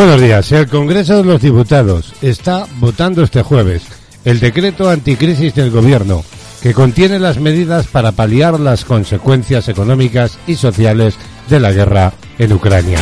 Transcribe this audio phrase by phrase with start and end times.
[0.00, 0.50] Buenos días.
[0.52, 3.82] El Congreso de los Diputados está votando este jueves
[4.24, 6.24] el decreto anticrisis del Gobierno,
[6.62, 11.16] que contiene las medidas para paliar las consecuencias económicas y sociales
[11.50, 12.98] de la guerra en Ucrania.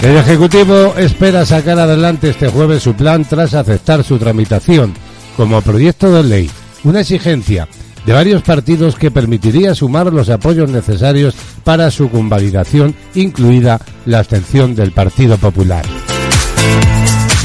[0.00, 4.94] El Ejecutivo espera sacar adelante este jueves su plan tras aceptar su tramitación
[5.36, 6.50] como proyecto de ley,
[6.84, 7.68] una exigencia
[8.04, 14.74] de varios partidos que permitiría sumar los apoyos necesarios para su convalidación, incluida la abstención
[14.74, 15.84] del Partido Popular.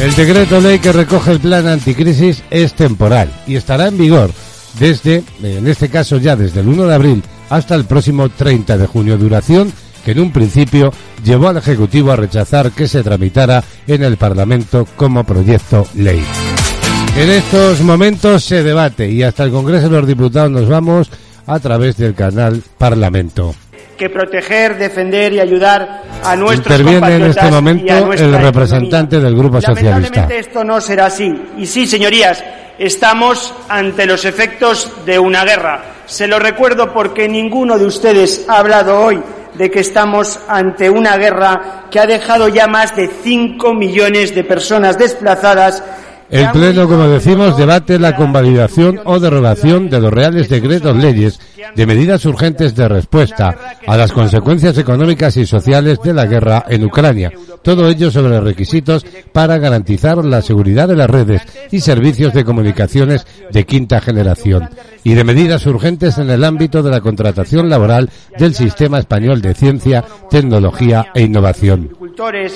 [0.01, 4.31] El decreto ley que recoge el plan anticrisis es temporal y estará en vigor
[4.79, 8.87] desde, en este caso ya desde el 1 de abril hasta el próximo 30 de
[8.87, 9.73] junio, duración
[10.05, 10.93] que en un principio
[11.23, 16.23] llevó al Ejecutivo a rechazar que se tramitara en el Parlamento como proyecto ley.
[17.15, 21.09] En estos momentos se debate y hasta el Congreso de los Diputados nos vamos
[21.45, 23.53] a través del canal Parlamento.
[23.97, 29.59] Que proteger, defender y ayudar a nuestros Interviene en este momento el representante del Grupo
[29.59, 29.91] Socialista.
[29.91, 31.29] Lamentablemente esto no será así.
[31.57, 32.41] Y sí, señorías,
[32.77, 35.83] estamos ante los efectos de una guerra.
[36.05, 39.21] Se lo recuerdo porque ninguno de ustedes ha hablado hoy
[39.55, 44.43] de que estamos ante una guerra que ha dejado ya más de 5 millones de
[44.45, 45.83] personas desplazadas
[46.31, 51.39] el Pleno, como decimos, debate la convalidación o derogación de los reales decretos leyes
[51.75, 53.55] de medidas urgentes de respuesta
[53.85, 57.31] a las consecuencias económicas y sociales de la guerra en Ucrania.
[57.63, 63.25] Todo ello sobre requisitos para garantizar la seguridad de las redes y servicios de comunicaciones
[63.51, 64.69] de quinta generación
[65.03, 69.53] y de medidas urgentes en el ámbito de la contratación laboral del sistema español de
[69.53, 71.89] ciencia, tecnología e innovación.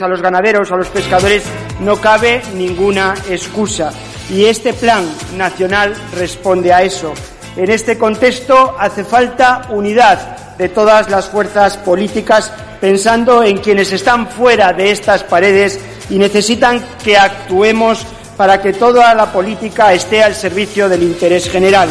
[0.02, 1.44] A los ganaderos, a los pescadores,
[1.79, 3.91] no cabe ninguna excusa.
[4.29, 5.06] Y este plan
[5.38, 7.13] nacional responde a eso.
[7.56, 14.28] En este contexto hace falta unidad de todas las fuerzas políticas pensando en quienes están
[14.28, 15.79] fuera de estas paredes
[16.09, 18.05] y necesitan que actuemos
[18.38, 21.90] para que toda la política esté al servicio del interés general.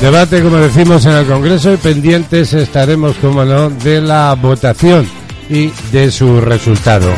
[0.00, 5.08] Debate, como decimos, en el Congreso y pendientes estaremos, como no, de la votación
[5.48, 7.12] y de su resultado.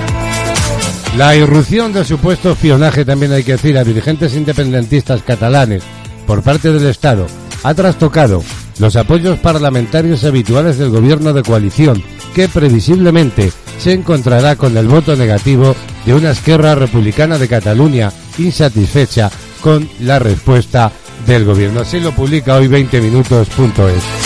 [1.17, 5.85] La irrupción del supuesto espionaje, también hay que decir, a dirigentes independentistas catalanes
[6.27, 7.27] por parte del Estado
[7.63, 8.43] ha trastocado
[8.81, 12.03] los apoyos parlamentarios habituales del gobierno de coalición,
[12.35, 19.31] que previsiblemente se encontrará con el voto negativo de una esquerra republicana de Cataluña insatisfecha
[19.61, 20.91] con la respuesta
[21.27, 21.83] del gobierno.
[21.83, 24.24] Así lo publica hoy 20minutos.es.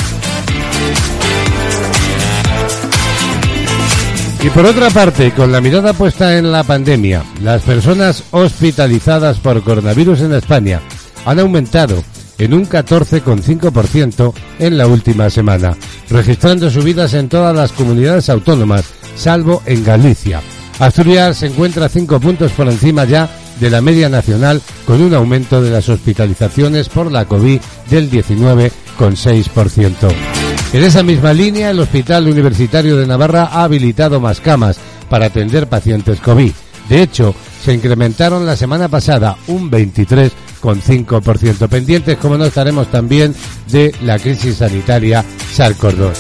[4.41, 9.65] Y por otra parte, con la mirada puesta en la pandemia, las personas hospitalizadas por
[9.65, 10.81] coronavirus en España
[11.27, 12.05] han aumentado
[12.39, 15.77] en un 14,5% en la última semana,
[16.09, 18.85] registrando subidas en todas las comunidades autónomas,
[19.17, 20.41] salvo en Galicia.
[20.79, 23.29] Asturias se encuentra cinco puntos por encima ya
[23.59, 27.61] de la media nacional, con un aumento de las hospitalizaciones por la COVID
[27.91, 30.38] del 19,6%.
[30.73, 35.67] En esa misma línea, el Hospital Universitario de Navarra ha habilitado más camas para atender
[35.67, 36.53] pacientes COVID.
[36.91, 37.35] De hecho,
[37.65, 41.69] se incrementaron la semana pasada un 23,5%.
[41.69, 43.35] Pendientes, como no estaremos también,
[43.69, 45.25] de la crisis sanitaria
[45.57, 46.13] SARS-CoV-2.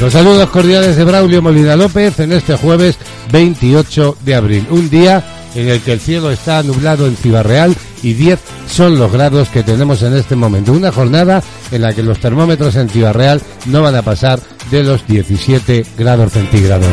[0.00, 2.98] Los saludos cordiales de Braulio Molina López en este jueves
[3.32, 7.74] 28 de abril, un día en el que el cielo está nublado en Ciudad Real
[8.02, 10.72] y 10 son los grados que tenemos en este momento.
[10.72, 14.38] Una jornada en la que los termómetros en Ciudad Real no van a pasar
[14.70, 16.92] de los 17 grados centígrados.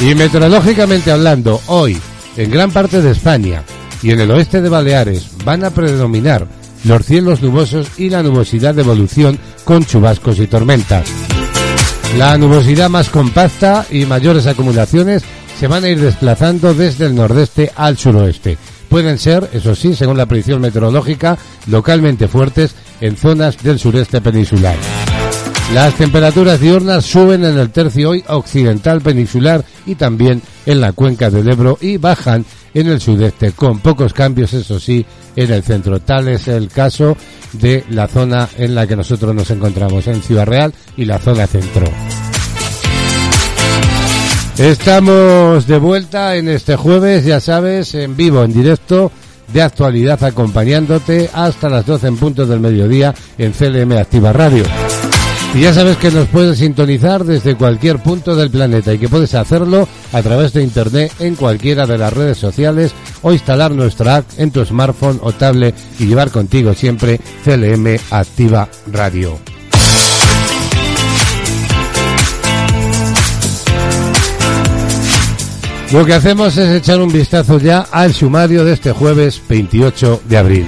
[0.00, 1.98] Y meteorológicamente hablando, hoy,
[2.36, 3.64] en gran parte de España
[4.02, 6.46] y en el oeste de Baleares van a predominar
[6.84, 11.08] los cielos nubosos y la nubosidad de evolución con chubascos y tormentas.
[12.18, 15.24] La nubosidad más compacta y mayores acumulaciones
[15.58, 18.58] se van a ir desplazando desde el nordeste al suroeste.
[18.88, 21.36] Pueden ser, eso sí, según la predicción meteorológica,
[21.66, 24.76] localmente fuertes en zonas del sureste peninsular.
[25.72, 31.30] Las temperaturas diurnas suben en el tercio hoy occidental peninsular y también en la cuenca
[31.30, 35.04] del Ebro y bajan en el sudeste, con pocos cambios, eso sí,
[35.34, 36.00] en el centro.
[36.00, 37.16] Tal es el caso
[37.52, 41.46] de la zona en la que nosotros nos encontramos, en Ciudad Real y la zona
[41.46, 41.86] centro.
[44.58, 49.10] Estamos de vuelta en este jueves, ya sabes, en vivo, en directo,
[49.52, 54.62] de actualidad, acompañándote hasta las 12 en punto del mediodía en CLM Activa Radio.
[55.54, 59.34] Y ya sabes que nos puedes sintonizar desde cualquier punto del planeta y que puedes
[59.34, 62.92] hacerlo a través de internet en cualquiera de las redes sociales
[63.22, 68.68] o instalar nuestra app en tu smartphone o tablet y llevar contigo siempre CLM Activa
[68.86, 69.38] Radio.
[75.94, 80.36] Lo que hacemos es echar un vistazo ya al sumario de este jueves 28 de
[80.36, 80.66] abril.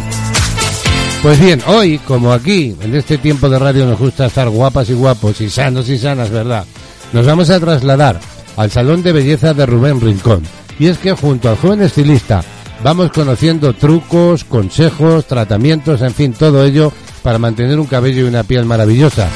[1.20, 4.92] Pues bien, hoy, como aquí, en este tiempo de radio nos gusta estar guapas y
[4.92, 6.64] guapos y sanos y sanas, ¿verdad?
[7.12, 8.20] Nos vamos a trasladar
[8.56, 10.44] al Salón de Belleza de Rubén Rincón.
[10.78, 12.44] Y es que junto al joven estilista
[12.84, 16.92] vamos conociendo trucos, consejos, tratamientos, en fin, todo ello
[17.24, 19.28] para mantener un cabello y una piel maravillosa.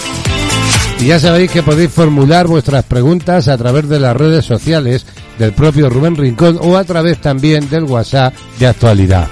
[1.01, 5.07] Y ya sabéis que podéis formular vuestras preguntas a través de las redes sociales
[5.41, 9.27] del propio Rubén Rincón o a través también del WhatsApp de actualidad.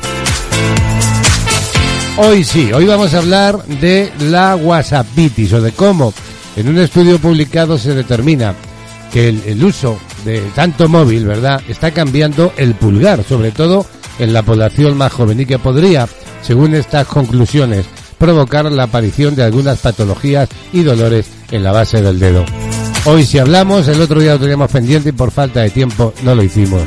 [2.17, 6.15] Hoy sí, hoy vamos a hablar de la WhatsAppitis o de cómo
[6.57, 8.55] en un estudio publicado se determina
[9.13, 13.85] que el, el, uso de tanto móvil, ¿verdad?, está cambiando el pulgar, sobre todo
[14.19, 16.09] en la población más joven y que podría,
[16.43, 17.85] según estas conclusiones,
[18.19, 22.45] provocar la aparición de algunas patologías y dolores en la base del dedo.
[23.05, 26.35] Hoy si hablamos, el otro día lo teníamos pendiente y por falta de tiempo no
[26.35, 26.83] lo hicimos.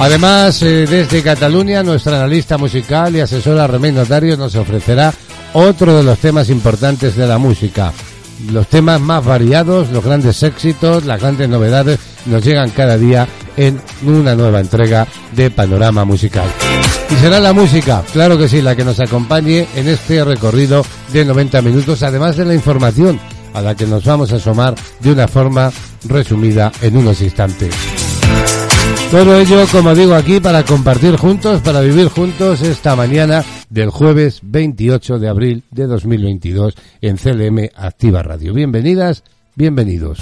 [0.00, 5.14] Además, eh, desde Cataluña, nuestra analista musical y asesora Remey Notario nos ofrecerá
[5.52, 7.92] otro de los temas importantes de la música.
[8.50, 13.80] Los temas más variados, los grandes éxitos, las grandes novedades nos llegan cada día en
[14.04, 16.46] una nueva entrega de Panorama Musical.
[17.10, 21.24] Y será la música, claro que sí, la que nos acompañe en este recorrido de
[21.24, 23.20] 90 minutos, además de la información
[23.54, 25.72] a la que nos vamos a asomar de una forma
[26.06, 27.74] resumida en unos instantes.
[29.10, 34.40] Todo ello, como digo aquí, para compartir juntos, para vivir juntos esta mañana del jueves
[34.42, 38.52] 28 de abril de 2022 en CLM Activa Radio.
[38.52, 39.22] Bienvenidas,
[39.54, 40.18] bienvenidos.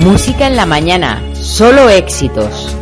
[0.00, 2.76] Música en la mañana, solo éxitos.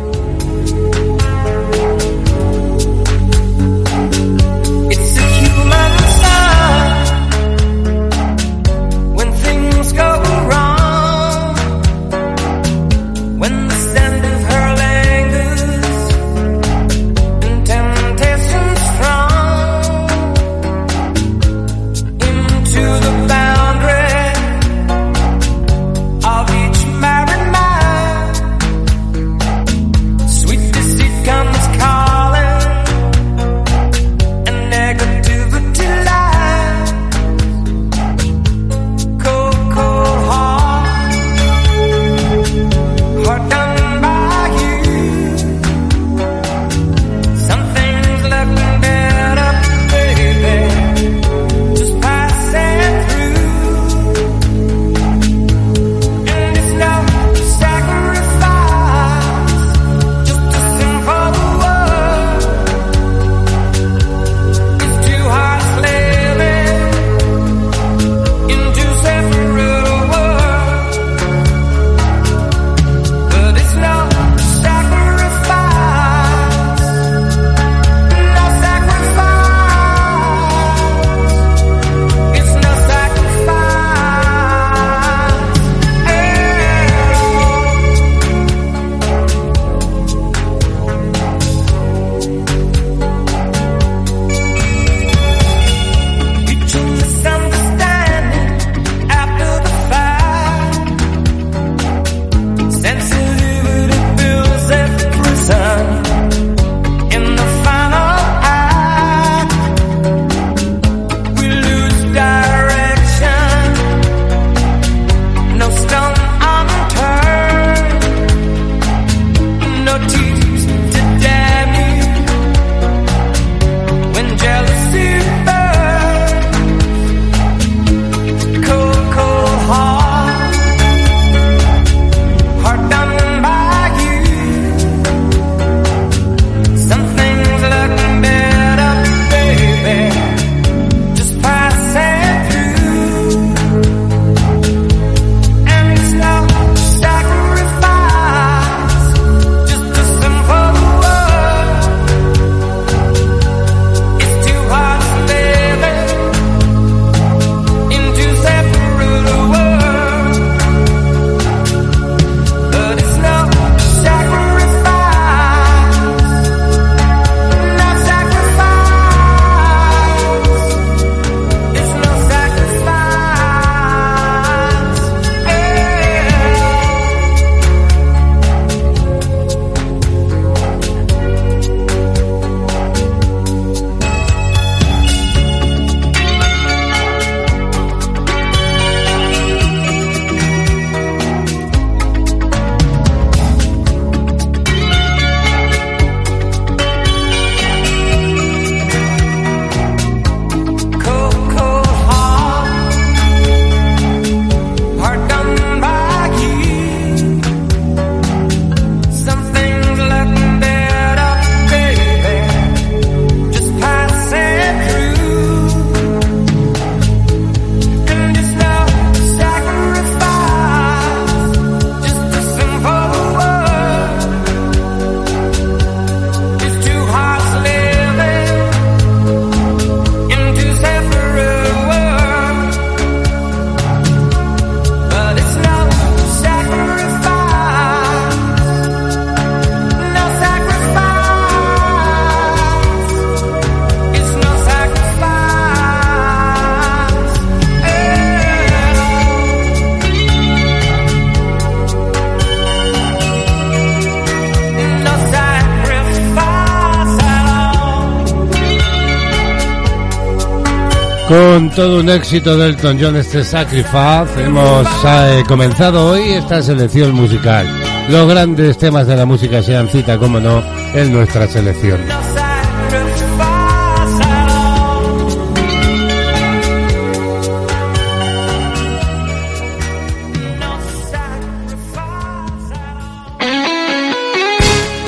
[261.27, 267.13] Con todo un éxito del Elton John este Sacrifice, hemos eh, comenzado hoy esta selección
[267.13, 267.65] musical.
[268.09, 270.61] Los grandes temas de la música sean cita, como no,
[270.93, 272.01] en nuestra selección.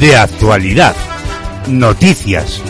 [0.00, 0.96] De actualidad.
[1.68, 2.60] Noticias.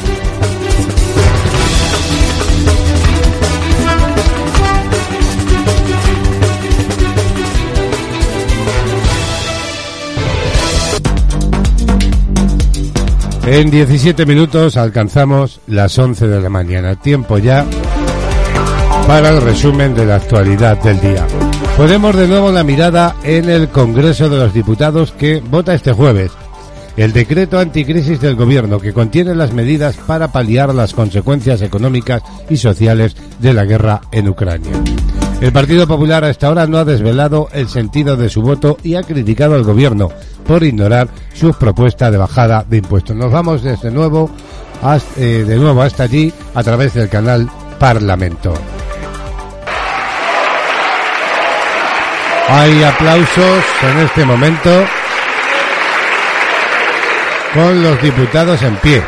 [13.47, 16.97] En 17 minutos alcanzamos las 11 de la mañana.
[16.97, 17.67] Tiempo ya
[19.07, 21.27] para el resumen de la actualidad del día.
[21.77, 26.31] Ponemos de nuevo la mirada en el Congreso de los Diputados que vota este jueves
[26.97, 32.57] el decreto anticrisis del gobierno que contiene las medidas para paliar las consecuencias económicas y
[32.57, 34.73] sociales de la guerra en Ucrania.
[35.41, 39.03] El Partido Popular hasta ahora no ha desvelado el sentido de su voto y ha
[39.03, 40.11] criticado al gobierno
[40.47, 43.17] por ignorar su propuesta de bajada de impuestos.
[43.17, 44.31] Nos vamos desde nuevo
[45.17, 47.49] eh, de nuevo hasta allí a través del canal
[47.79, 48.53] Parlamento.
[52.49, 54.85] Hay aplausos en este momento
[57.55, 59.03] con los diputados en pie.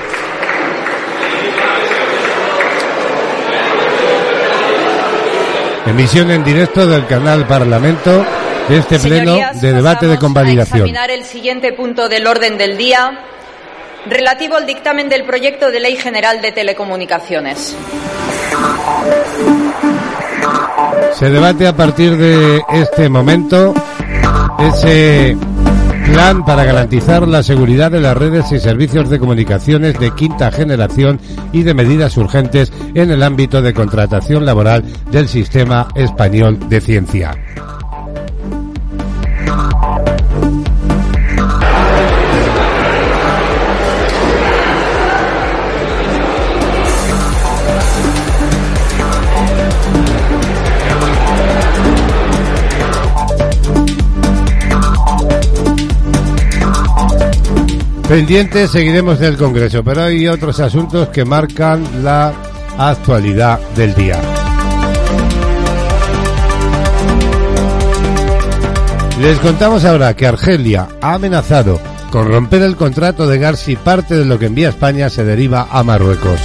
[5.86, 8.24] Emisión en directo del canal Parlamento
[8.68, 10.82] de este pleno de debate de convalidación.
[10.82, 13.20] A examinar el siguiente punto del orden del día
[14.08, 17.76] relativo al dictamen del proyecto de Ley General de Telecomunicaciones.
[21.12, 23.74] Se debate a partir de este momento
[24.58, 25.36] ese
[26.12, 31.20] plan para garantizar la seguridad de las redes y servicios de comunicaciones de quinta generación
[31.52, 37.34] y de medidas urgentes en el ámbito de contratación laboral del sistema español de ciencia.
[58.08, 62.32] Pendientes seguiremos del Congreso, pero hay otros asuntos que marcan la
[62.78, 64.20] actualidad del día.
[69.20, 71.80] Les contamos ahora que Argelia ha amenazado
[72.12, 75.66] con romper el contrato de gas si parte de lo que envía España se deriva
[75.68, 76.40] a Marruecos.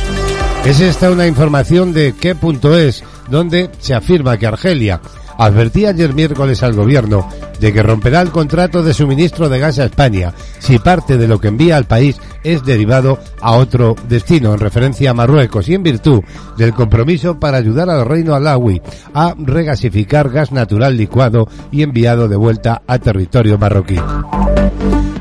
[0.65, 4.99] Es esta una información de qué.es donde se afirma que Argelia
[5.37, 7.29] advertía ayer miércoles al gobierno
[7.61, 11.39] de que romperá el contrato de suministro de gas a España si parte de lo
[11.39, 15.83] que envía al país es derivado a otro destino, en referencia a Marruecos, y en
[15.83, 16.23] virtud
[16.57, 18.81] del compromiso para ayudar al reino alawi
[19.13, 23.99] a regasificar gas natural licuado y enviado de vuelta a territorio marroquí.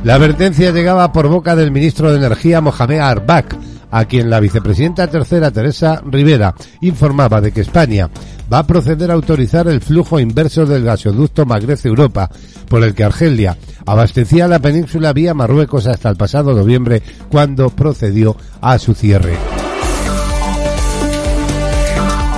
[0.02, 3.54] La advertencia llegaba por boca del ministro de Energía Mohamed Arbak,
[3.90, 8.09] a quien la vicepresidenta tercera Teresa Rivera informaba de que España
[8.52, 12.30] va a proceder a autorizar el flujo inverso del gasoducto Magrez-Europa,
[12.69, 18.37] por el que Argelia abastecía la península vía Marruecos hasta el pasado noviembre, cuando procedió
[18.61, 19.37] a su cierre.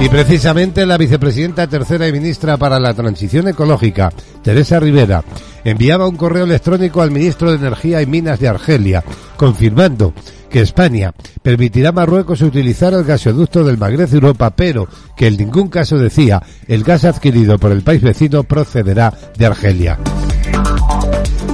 [0.00, 5.22] Y precisamente la vicepresidenta tercera y ministra para la Transición Ecológica, Teresa Rivera,
[5.64, 9.04] enviaba un correo electrónico al ministro de Energía y Minas de Argelia,
[9.36, 10.12] confirmando
[10.52, 15.68] que España permitirá a Marruecos utilizar el gasoducto del Magreb Europa, pero que en ningún
[15.68, 19.98] caso decía el gas adquirido por el país vecino procederá de Argelia.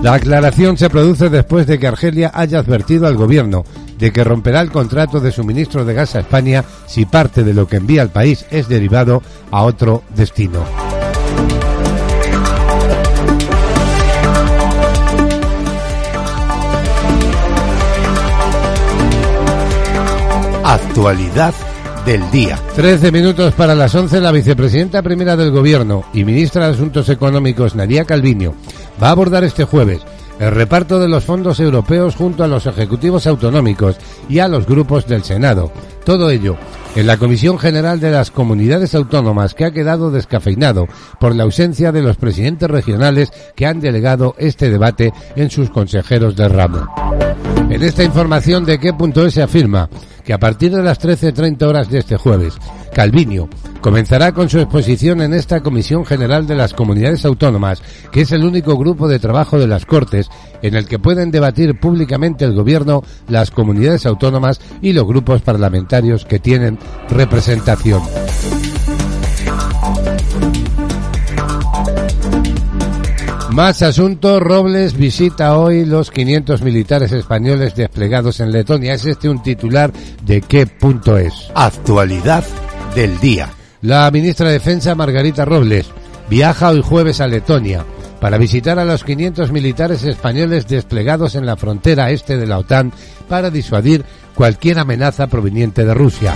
[0.03, 3.65] La aclaración se produce después de que Argelia haya advertido al gobierno
[3.99, 7.67] de que romperá el contrato de suministro de gas a España si parte de lo
[7.67, 10.98] que envía al país es derivado a otro destino.
[20.69, 21.55] Actualidad
[22.05, 22.61] del día.
[22.77, 27.75] Trece minutos para las once, la vicepresidenta primera del Gobierno y ministra de Asuntos Económicos,
[27.75, 28.53] Nadia Calviño,
[29.03, 30.03] va a abordar este jueves
[30.39, 33.97] el reparto de los fondos europeos junto a los ejecutivos autonómicos
[34.29, 35.73] y a los grupos del Senado.
[36.05, 36.59] Todo ello
[36.99, 40.89] en la Comisión General de las Comunidades Autónomas que ha quedado descafeinado
[41.21, 46.35] por la ausencia de los presidentes regionales que han delegado este debate en sus consejeros
[46.35, 46.89] de ramo.
[47.71, 49.89] En esta información de qué punto se afirma
[50.25, 52.55] que a partir de las 13.30 horas de este jueves,
[52.93, 53.49] Calviño
[53.81, 58.45] comenzará con su exposición en esta Comisión General de las Comunidades Autónomas, que es el
[58.45, 60.29] único grupo de trabajo de las Cortes
[60.63, 66.25] en el que pueden debatir públicamente el Gobierno, las comunidades autónomas y los grupos parlamentarios
[66.25, 66.79] que tienen
[67.11, 68.03] representación.
[73.59, 74.41] Más asuntos.
[74.41, 78.95] Robles visita hoy los 500 militares españoles desplegados en Letonia.
[78.95, 79.93] Es este un titular
[80.25, 81.51] de qué punto es.
[81.57, 82.45] Actualidad
[82.95, 83.51] del día.
[83.83, 85.91] La ministra de Defensa, Margarita Robles,
[86.31, 87.85] viaja hoy jueves a Letonia
[88.21, 92.93] para visitar a los 500 militares españoles desplegados en la frontera este de la OTAN
[93.29, 96.35] para disuadir cualquier amenaza proveniente de Rusia.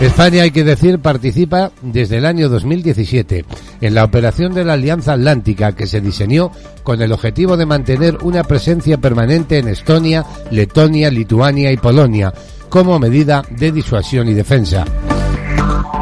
[0.00, 3.44] España, hay que decir, participa desde el año 2017
[3.80, 6.52] en la operación de la Alianza Atlántica que se diseñó
[6.84, 12.32] con el objetivo de mantener una presencia permanente en Estonia, Letonia, Lituania y Polonia
[12.68, 14.84] como medida de disuasión y defensa.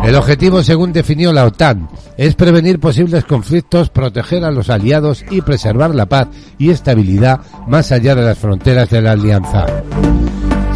[0.05, 5.41] El objetivo, según definió la OTAN, es prevenir posibles conflictos, proteger a los aliados y
[5.41, 6.29] preservar la paz
[6.59, 9.67] y estabilidad más allá de las fronteras de la alianza.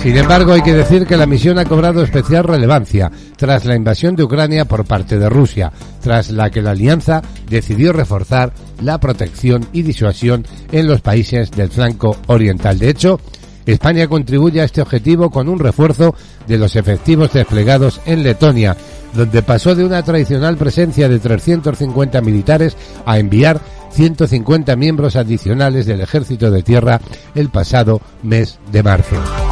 [0.02, 4.16] Sin embargo, hay que decir que la misión ha cobrado especial relevancia tras la invasión
[4.16, 8.50] de Ucrania por parte de Rusia, tras la que la alianza decidió reforzar
[8.82, 12.78] la protección y disuasión en los países del flanco oriental.
[12.78, 13.20] De hecho,
[13.66, 16.14] España contribuye a este objetivo con un refuerzo
[16.46, 18.78] de los efectivos desplegados en Letonia,
[19.12, 23.60] donde pasó de una tradicional presencia de 350 militares a enviar
[23.90, 27.02] 150 miembros adicionales del Ejército de Tierra
[27.34, 29.49] el pasado mes de marzo.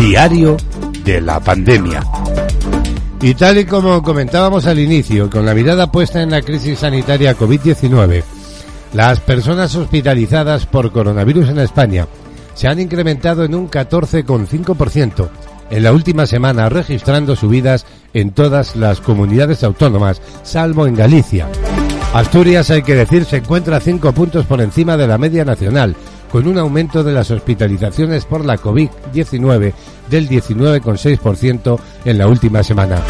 [0.00, 0.56] Diario
[1.04, 2.02] de la pandemia.
[3.20, 7.36] Y tal y como comentábamos al inicio, con la mirada puesta en la crisis sanitaria
[7.36, 8.24] COVID-19,
[8.94, 12.08] las personas hospitalizadas por coronavirus en España
[12.54, 15.28] se han incrementado en un 14,5%
[15.68, 17.84] en la última semana, registrando subidas
[18.14, 21.46] en todas las comunidades autónomas, salvo en Galicia.
[22.14, 25.94] Asturias, hay que decir, se encuentra cinco puntos por encima de la media nacional,
[26.30, 29.72] con un aumento de las hospitalizaciones por la COVID-19
[30.08, 33.02] del 19,6% en la última semana.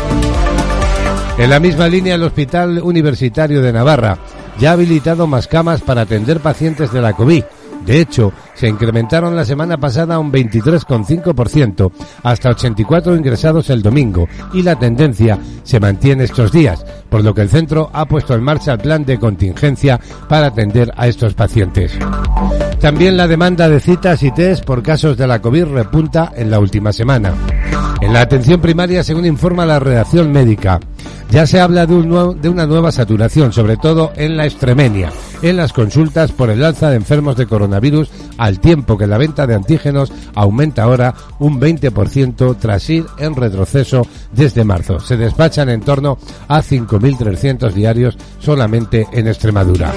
[1.38, 4.18] En la misma línea, el Hospital Universitario de Navarra
[4.58, 7.44] ya ha habilitado más camas para atender pacientes de la COVID.
[7.84, 14.62] De hecho, se incrementaron la semana pasada un 23,5%, hasta 84 ingresados el domingo, y
[14.62, 18.72] la tendencia se mantiene estos días, por lo que el centro ha puesto en marcha
[18.72, 21.98] el plan de contingencia para atender a estos pacientes.
[22.80, 26.58] También la demanda de citas y test por casos de la COVID repunta en la
[26.58, 27.34] última semana.
[28.00, 30.80] En la atención primaria, según informa la redacción médica,
[31.30, 31.94] ya se habla de,
[32.40, 36.90] de, una nueva saturación, sobre todo en la extremenia, en las consultas por el alza
[36.90, 42.56] de enfermos de coronavirus, al tiempo que la venta de antígenos aumenta ahora un 20%
[42.58, 45.00] tras ir en retroceso desde marzo.
[45.00, 49.92] Se despachan en torno a 5.300 diarios solamente en Extremadura.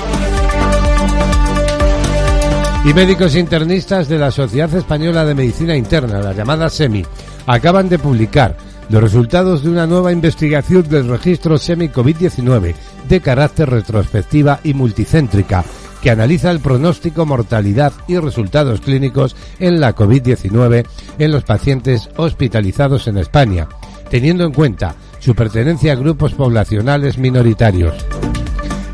[2.86, 7.06] Y médicos internistas de la Sociedad Española de Medicina Interna, la llamada SEMI,
[7.48, 8.58] acaban de publicar
[8.94, 12.76] los resultados de una nueva investigación del registro SEMI-COVID-19
[13.10, 15.66] de carácter retrospectiva y multicéntrica
[16.00, 20.86] que analiza el pronóstico, mortalidad y resultados clínicos en la COVID-19
[21.18, 23.68] en los pacientes hospitalizados en España,
[24.12, 27.96] teniendo en cuenta su pertenencia a grupos poblacionales minoritarios.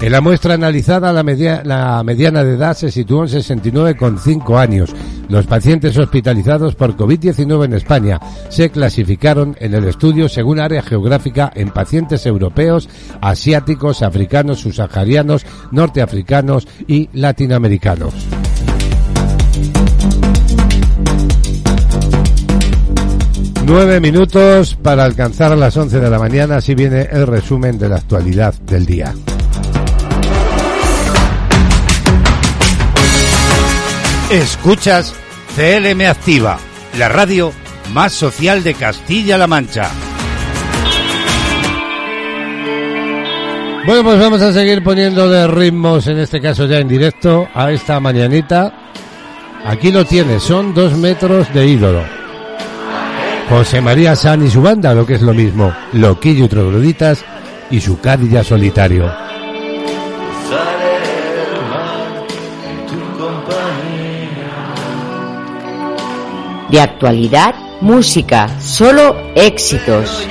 [0.01, 1.23] En la muestra analizada, la,
[1.63, 4.95] la, mediana de edad se situó en 69,5 años.
[5.27, 11.51] Los pacientes hospitalizados por COVID-19 en España se clasificaron en el estudio según área geográfica
[11.53, 12.87] en pacientes europeos,
[13.19, 18.13] asiáticos, africanos, subsaharianos, norteafricanos y latinoamericanos.
[23.65, 27.97] Nueve minutos para alcanzar las once de la mañana, así viene el resumen de la
[27.97, 29.13] actualidad del día.
[34.29, 35.15] Escuchas
[35.55, 36.59] CLM Activa,
[36.99, 37.51] la radio
[37.91, 39.89] más social de Castilla-La Mancha.
[43.87, 47.99] Bueno, pues vamos a seguir poniéndole ritmos, en este caso ya en directo, a esta
[47.99, 48.91] mañanita.
[49.65, 52.03] Aquí lo tienes, son dos metros de ídolo.
[53.49, 57.25] José María San y su banda, lo que es lo mismo, Loquillo y Trogloditas
[57.71, 59.28] y su cadilla solitario.
[66.71, 70.27] De actualidad Música, solo éxitos.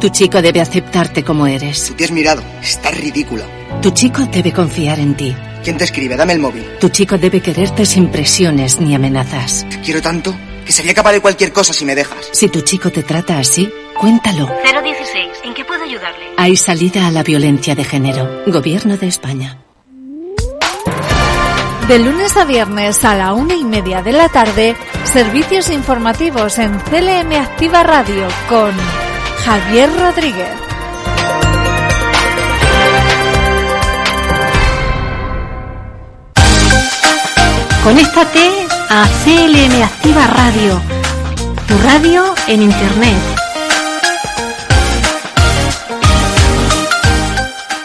[0.00, 1.92] Tu chico debe aceptarte como eres.
[1.94, 2.42] Te has mirado.
[2.62, 3.44] Estás ridícula.
[3.82, 5.36] Tu chico debe confiar en ti.
[5.62, 6.16] ¿Quién te escribe?
[6.16, 6.64] Dame el móvil.
[6.80, 9.66] Tu chico debe quererte sin presiones ni amenazas.
[9.68, 10.34] Te quiero tanto
[10.64, 12.30] que sería capaz de cualquier cosa si me dejas.
[12.32, 14.46] Si tu chico te trata así, cuéntalo.
[14.64, 15.28] 016.
[15.44, 16.30] ¿En qué puedo ayudarle?
[16.38, 18.42] Hay salida a la violencia de género.
[18.46, 19.58] Gobierno de España.
[21.88, 26.78] De lunes a viernes a la una y media de la tarde, servicios informativos en
[26.78, 28.72] CLM Activa Radio con
[29.44, 30.48] Javier Rodríguez.
[37.82, 40.80] Conéctate a CLM Activa Radio,
[41.66, 43.16] tu radio en Internet.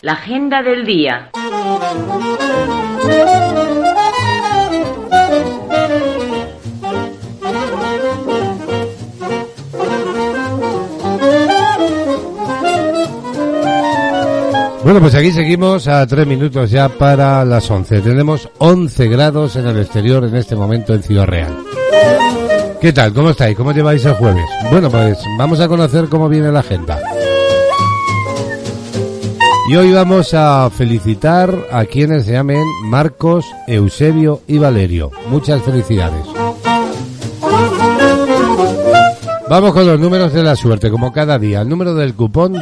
[0.02, 1.30] La agenda del día.
[14.86, 18.02] Bueno, pues aquí seguimos a tres minutos ya para las 11.
[18.02, 21.58] Tenemos 11 grados en el exterior en este momento en Ciudad Real.
[22.80, 23.12] ¿Qué tal?
[23.12, 23.58] ¿Cómo estáis?
[23.58, 24.46] ¿Cómo lleváis el jueves?
[24.70, 27.00] Bueno, pues vamos a conocer cómo viene la agenda.
[29.72, 35.10] Y hoy vamos a felicitar a quienes se llamen Marcos, Eusebio y Valerio.
[35.30, 36.28] Muchas felicidades.
[39.50, 41.62] Vamos con los números de la suerte, como cada día.
[41.62, 42.62] El número del cupón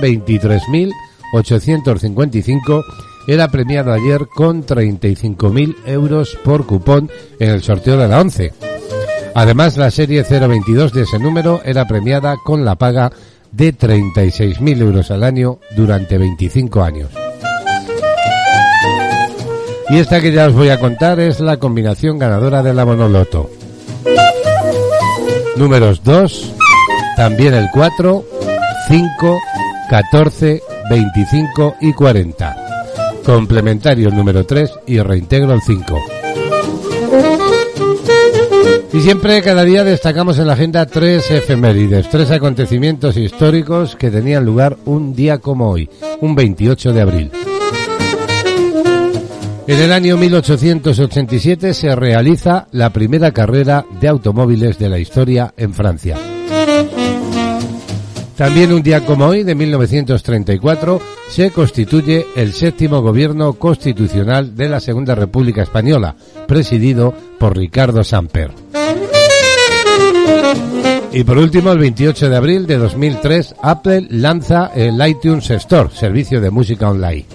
[1.34, 2.84] 23.855
[3.28, 8.54] era premiado ayer con 35.000 euros por cupón en el sorteo de la 11.
[9.36, 13.12] Además, la serie 022 de ese número era premiada con la paga
[13.52, 17.10] de 36.000 euros al año durante 25 años.
[19.90, 23.50] Y esta que ya os voy a contar es la combinación ganadora de la Monoloto.
[25.56, 26.54] Números 2,
[27.16, 28.26] también el 4,
[28.88, 29.40] 5,
[29.90, 32.56] 14, 25 y 40.
[33.26, 36.00] Complementario número 3 y reintegro el 5.
[38.94, 44.46] Y siempre, cada día, destacamos en la agenda tres efemérides, tres acontecimientos históricos que tenían
[44.46, 45.90] lugar un día como hoy,
[46.22, 47.32] un 28 de abril.
[49.66, 55.74] En el año 1887 se realiza la primera carrera de automóviles de la historia en
[55.74, 56.18] Francia.
[58.36, 64.80] También un día como hoy, de 1934, se constituye el séptimo gobierno constitucional de la
[64.80, 66.16] Segunda República Española,
[66.48, 68.52] presidido por Ricardo Samper.
[71.12, 76.42] Y por último, el 28 de abril de 2003, Apple lanza el iTunes Store, servicio
[76.42, 77.28] de música online.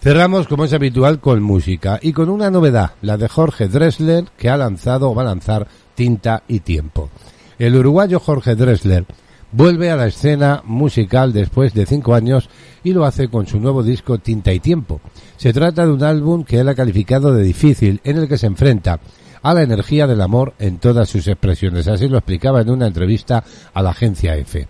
[0.00, 4.48] Cerramos, como es habitual, con música y con una novedad, la de Jorge Dressler, que
[4.48, 5.66] ha lanzado o va a lanzar
[5.98, 7.10] Tinta y Tiempo.
[7.58, 9.04] El uruguayo Jorge Dressler
[9.50, 12.48] vuelve a la escena musical después de cinco años
[12.84, 15.00] y lo hace con su nuevo disco Tinta y Tiempo.
[15.36, 18.46] Se trata de un álbum que él ha calificado de difícil, en el que se
[18.46, 19.00] enfrenta
[19.42, 21.88] a la energía del amor en todas sus expresiones.
[21.88, 23.42] Así lo explicaba en una entrevista
[23.74, 24.68] a la agencia F.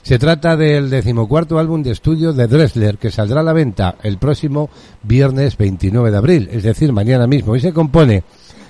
[0.00, 4.16] Se trata del decimocuarto álbum de estudio de Dressler que saldrá a la venta el
[4.16, 4.70] próximo
[5.02, 8.24] viernes 29 de abril, es decir, mañana mismo, y se compone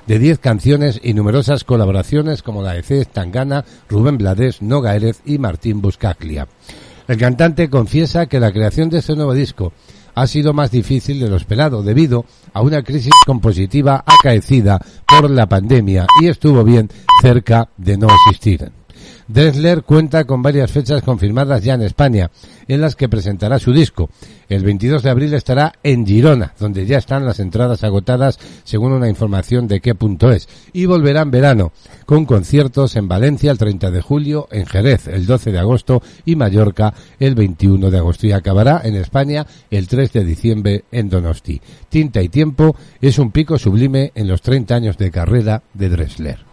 [0.07, 5.39] de 10 canciones y numerosas colaboraciones como la de Cés Tangana, Rubén Blades, Noga y
[5.39, 6.49] Martín Buscaglia.
[7.09, 9.73] El cantante confiesa que la creación de este nuevo disco
[10.15, 15.49] ha sido más difícil de lo esperado debido a una crisis compositiva acaecida por la
[15.49, 16.89] pandemia y estuvo bien
[17.23, 18.71] cerca de no existir.
[19.33, 22.31] Dressler cuenta con varias fechas confirmadas ya en España,
[22.69, 24.11] en las que presentará su disco.
[24.51, 29.09] El 22 de abril estará en Girona, donde ya están las entradas agotadas según una
[29.09, 30.49] información de qué punto es.
[30.75, 31.73] Y volverá en verano,
[32.05, 36.37] con conciertos en Valencia el 30 de julio, en Jerez el 12 de agosto y
[36.37, 38.27] Mallorca el 21 de agosto.
[38.27, 41.59] Y acabará en España el 3 de diciembre en Donosti.
[41.89, 46.53] Tinta y Tiempo es un pico sublime en los 30 años de carrera de Dressler.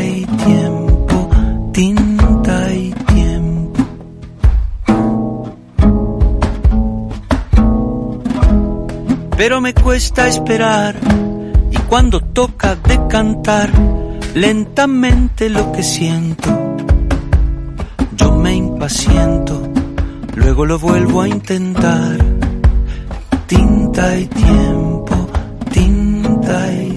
[9.41, 10.95] Pero me cuesta esperar
[11.71, 13.71] y cuando toca decantar
[14.35, 16.75] lentamente lo que siento,
[18.15, 19.67] yo me impaciento,
[20.35, 22.19] luego lo vuelvo a intentar.
[23.47, 25.27] Tinta y tiempo,
[25.71, 26.90] tinta y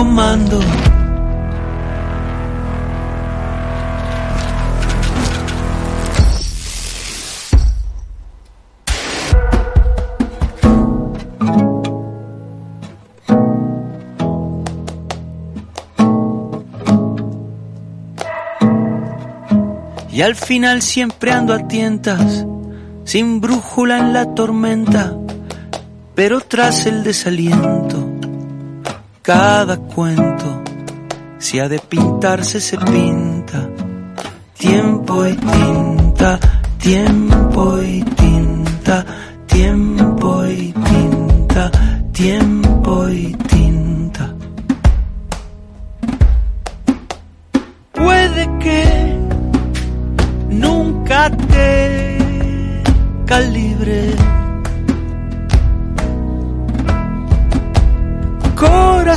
[0.00, 0.58] comando.
[20.12, 22.46] y al final siempre ando a tientas,
[23.04, 25.14] sin brújula en la tormenta,
[26.14, 28.09] pero tras el desaliento,
[29.22, 30.62] cada cuento,
[31.38, 33.68] si ha de pintarse se pinta,
[34.56, 36.38] tiempo y tinta,
[36.78, 39.04] tiempo y tinta,
[39.46, 41.70] tiempo y tinta,
[42.12, 43.49] tiempo y tinta.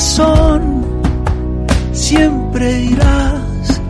[0.03, 0.83] Corazón,
[1.93, 3.81] siempre irás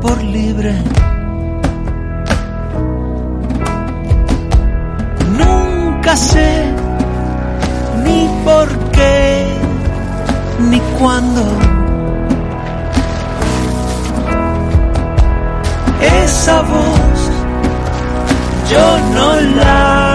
[0.00, 0.74] por libre.
[5.38, 6.64] Nunca sé
[8.04, 9.46] ni por qué
[10.68, 11.42] ni cuándo.
[16.24, 17.20] Esa voz
[18.68, 20.09] yo no la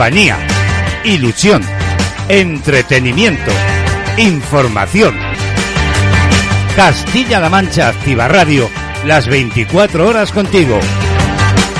[0.00, 0.38] compañía,
[1.04, 1.62] ilusión,
[2.26, 3.52] entretenimiento,
[4.16, 5.14] información.
[6.74, 8.70] Castilla-La Mancha Activa Radio,
[9.04, 10.80] las 24 horas contigo.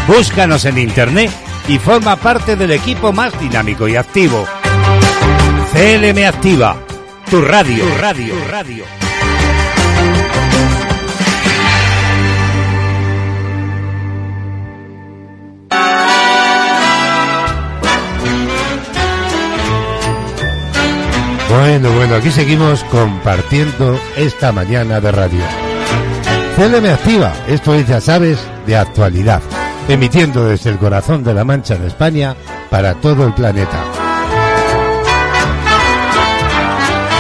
[0.07, 1.31] Búscanos en internet
[1.67, 4.47] y forma parte del equipo más dinámico y activo.
[5.73, 6.77] CLM Activa,
[7.31, 9.00] tu radio, radio, tu radio.
[21.51, 25.43] Bueno, bueno, aquí seguimos compartiendo esta mañana de radio.
[26.55, 29.43] CLM Activa, esto es, ya sabes, de actualidad,
[29.89, 32.37] emitiendo desde el corazón de la Mancha de España
[32.71, 33.85] para todo el planeta.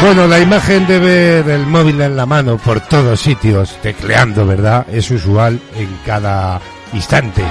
[0.00, 4.86] Bueno, la imagen de ver el móvil en la mano por todos sitios, tecleando, ¿verdad?
[4.92, 6.60] Es usual en cada
[6.92, 7.42] instante.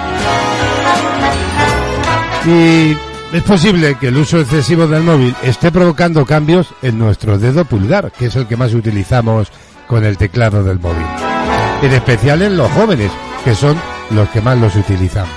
[2.45, 2.95] Y
[3.31, 8.11] es posible que el uso excesivo del móvil esté provocando cambios en nuestro dedo pulgar,
[8.11, 9.51] que es el que más utilizamos
[9.87, 11.05] con el teclado del móvil.
[11.81, 13.11] En especial en los jóvenes,
[13.43, 13.77] que son
[14.11, 15.27] los que más los utilizan.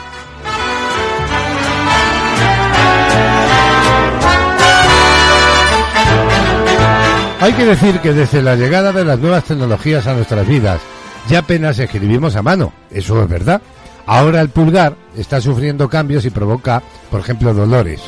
[7.40, 10.80] Hay que decir que desde la llegada de las nuevas tecnologías a nuestras vidas,
[11.28, 13.60] ya apenas escribimos a mano, eso es verdad.
[14.06, 18.00] Ahora el pulgar está sufriendo cambios y provoca, por ejemplo, dolores.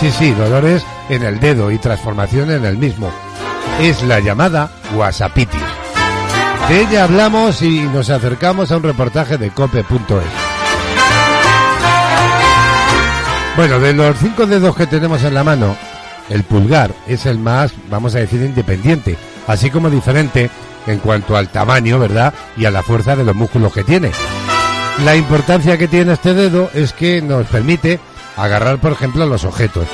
[0.00, 3.10] Sí, sí, dolores en el dedo y transformación en el mismo.
[3.80, 5.60] Es la llamada WhatsAppitis.
[6.68, 9.86] De ella hablamos y nos acercamos a un reportaje de cope.es.
[13.56, 15.76] Bueno, de los cinco dedos que tenemos en la mano,
[16.28, 19.16] el pulgar es el más, vamos a decir, independiente,
[19.46, 20.50] así como diferente
[20.86, 22.34] en cuanto al tamaño, ¿verdad?
[22.56, 24.10] Y a la fuerza de los músculos que tiene.
[25.04, 28.00] La importancia que tiene este dedo es que nos permite
[28.36, 29.86] agarrar, por ejemplo, los objetos.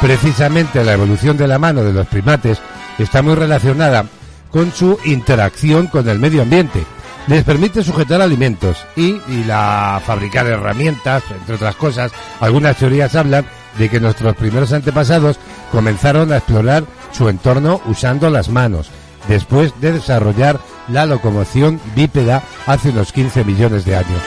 [0.00, 2.58] Precisamente la evolución de la mano de los primates
[2.98, 4.04] está muy relacionada
[4.50, 6.84] con su interacción con el medio ambiente.
[7.26, 12.12] Les permite sujetar alimentos y, y la fabricar herramientas, entre otras cosas.
[12.40, 13.46] Algunas teorías hablan
[13.78, 15.38] de que nuestros primeros antepasados
[15.72, 18.90] comenzaron a explorar su entorno usando las manos,
[19.26, 24.22] después de desarrollar la locomoción bípeda hace unos 15 millones de años.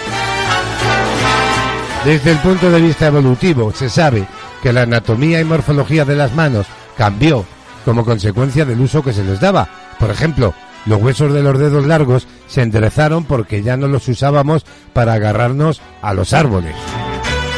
[2.06, 4.26] Desde el punto de vista evolutivo, se sabe
[4.62, 6.66] que la anatomía y morfología de las manos
[6.98, 7.46] cambió
[7.86, 9.68] como consecuencia del uso que se les daba.
[10.00, 10.54] Por ejemplo,
[10.86, 15.82] los huesos de los dedos largos se enderezaron porque ya no los usábamos para agarrarnos
[16.02, 16.76] a los árboles.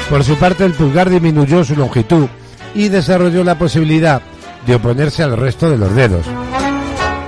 [0.10, 2.28] Por su parte, el pulgar disminuyó su longitud
[2.74, 4.22] y desarrolló la posibilidad
[4.66, 6.26] de oponerse al resto de los dedos.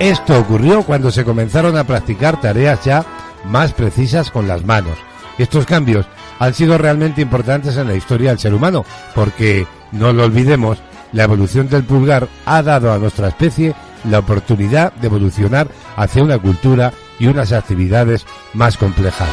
[0.00, 3.04] Esto ocurrió cuando se comenzaron a practicar tareas ya
[3.44, 4.98] más precisas con las manos.
[5.38, 6.06] Estos cambios
[6.38, 8.84] han sido realmente importantes en la historia del ser humano,
[9.14, 10.78] porque, no lo olvidemos,
[11.12, 13.74] la evolución del pulgar ha dado a nuestra especie
[14.10, 19.28] la oportunidad de evolucionar hacia una cultura y unas actividades más complejas.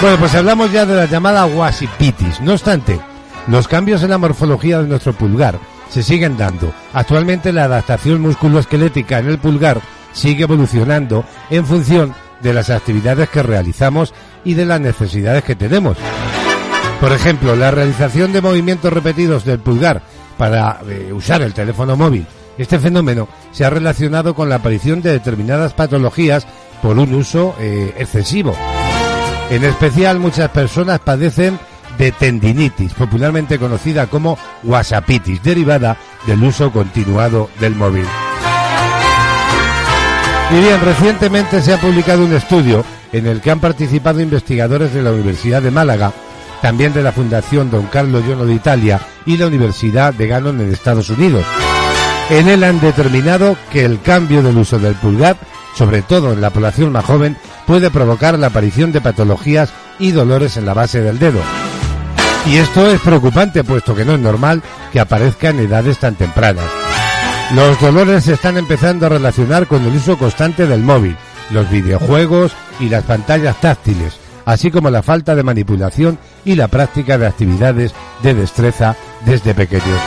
[0.00, 2.40] Bueno, pues hablamos ya de la llamada guasipitis.
[2.40, 2.98] No obstante,
[3.46, 5.58] los cambios en la morfología de nuestro pulgar
[5.94, 6.74] se siguen dando.
[6.92, 9.80] Actualmente la adaptación musculoesquelética en el pulgar
[10.12, 14.12] sigue evolucionando en función de las actividades que realizamos
[14.44, 15.96] y de las necesidades que tenemos.
[17.00, 20.02] Por ejemplo, la realización de movimientos repetidos del pulgar
[20.36, 22.26] para eh, usar el teléfono móvil.
[22.58, 26.44] Este fenómeno se ha relacionado con la aparición de determinadas patologías
[26.82, 28.56] por un uso eh, excesivo.
[29.48, 31.56] En especial, muchas personas padecen
[31.98, 38.06] de tendinitis, popularmente conocida como wasapitis, derivada del uso continuado del móvil.
[40.50, 45.02] Y bien, recientemente se ha publicado un estudio en el que han participado investigadores de
[45.02, 46.12] la Universidad de Málaga,
[46.60, 50.72] también de la Fundación Don Carlo Giono de Italia y la Universidad de Gannon en
[50.72, 51.44] Estados Unidos.
[52.30, 55.36] En él han determinado que el cambio del uso del pulgar,
[55.74, 57.36] sobre todo en la población más joven,
[57.66, 61.40] puede provocar la aparición de patologías y dolores en la base del dedo.
[62.46, 66.66] Y esto es preocupante, puesto que no es normal que aparezca en edades tan tempranas.
[67.54, 71.16] Los dolores se están empezando a relacionar con el uso constante del móvil,
[71.50, 77.16] los videojuegos y las pantallas táctiles, así como la falta de manipulación y la práctica
[77.16, 80.00] de actividades de destreza desde pequeños.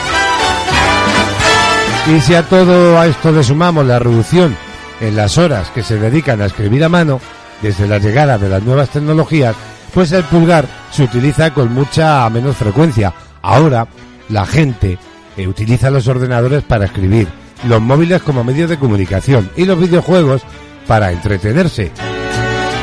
[2.07, 4.55] Y si a todo a esto le sumamos la reducción
[5.01, 7.19] en las horas que se dedican a escribir a mano,
[7.61, 9.55] desde la llegada de las nuevas tecnologías,
[9.93, 13.13] pues el pulgar se utiliza con mucha menos frecuencia.
[13.41, 13.88] Ahora
[14.29, 14.97] la gente
[15.38, 17.27] eh, utiliza los ordenadores para escribir,
[17.67, 20.41] los móviles como medio de comunicación y los videojuegos
[20.88, 21.91] para entretenerse.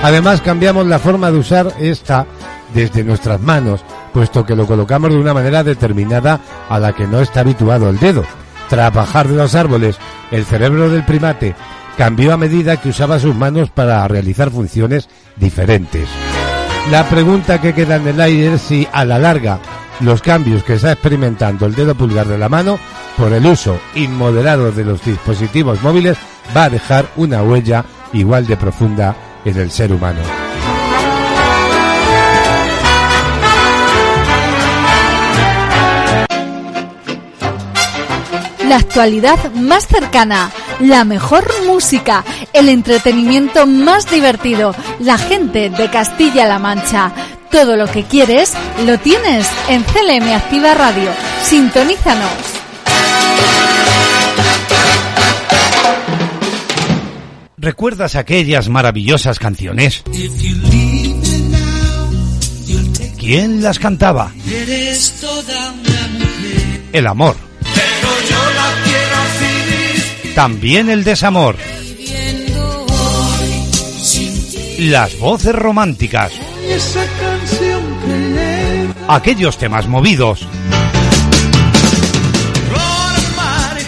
[0.02, 2.26] Además cambiamos la forma de usar esta
[2.74, 7.20] desde nuestras manos, puesto que lo colocamos de una manera determinada a la que no
[7.20, 8.24] está habituado el dedo.
[8.68, 9.96] Tras bajar de los árboles,
[10.30, 11.54] el cerebro del primate
[11.96, 16.08] cambió a medida que usaba sus manos para realizar funciones diferentes.
[16.90, 19.58] La pregunta que queda en el aire es si a la larga
[20.00, 22.78] los cambios que está experimentando el dedo pulgar de la mano
[23.16, 26.18] por el uso inmoderado de los dispositivos móviles
[26.54, 30.20] va a dejar una huella igual de profunda en el ser humano.
[38.68, 40.50] La actualidad más cercana,
[40.80, 47.12] la mejor música, el entretenimiento más divertido, la gente de Castilla-La Mancha.
[47.50, 48.52] Todo lo que quieres
[48.84, 51.10] lo tienes en CLM Activa Radio.
[51.42, 52.30] Sintonízanos.
[57.56, 60.02] ¿Recuerdas aquellas maravillosas canciones?
[63.18, 64.32] ¿Quién las cantaba?
[64.46, 68.83] Eres toda una mujer, El amor, pero yo la
[70.34, 71.56] también el desamor,
[74.78, 76.32] las voces románticas,
[79.08, 80.46] aquellos temas movidos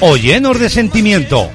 [0.01, 1.51] o llenos de sentimiento.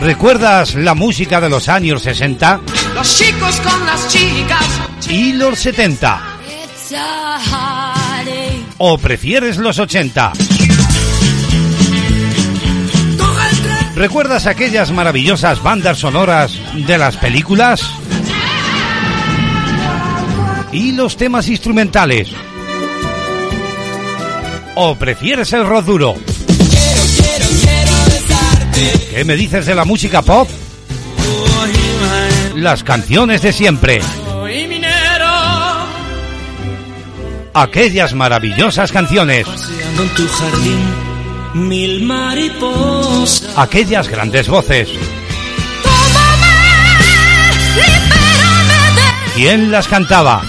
[0.00, 2.60] ¿Recuerdas la música de los años 60
[2.94, 4.66] Los chicos con las chicas.
[5.08, 6.20] y los 70?
[6.46, 8.62] It's a heartache.
[8.78, 10.32] ¿O prefieres los 80?
[13.96, 17.80] ¿Recuerdas aquellas maravillosas bandas sonoras de las películas?
[20.70, 22.28] ¿Y los temas instrumentales?
[24.74, 26.14] ¿O prefieres el rock duro?
[29.10, 30.46] ¿Qué me dices de la música pop?
[32.54, 34.00] Las canciones de siempre.
[37.54, 39.46] Aquellas maravillosas canciones.
[41.56, 43.56] Mil mariposas.
[43.56, 44.88] Aquellas grandes voces.
[49.34, 50.42] ¿Quién las cantaba?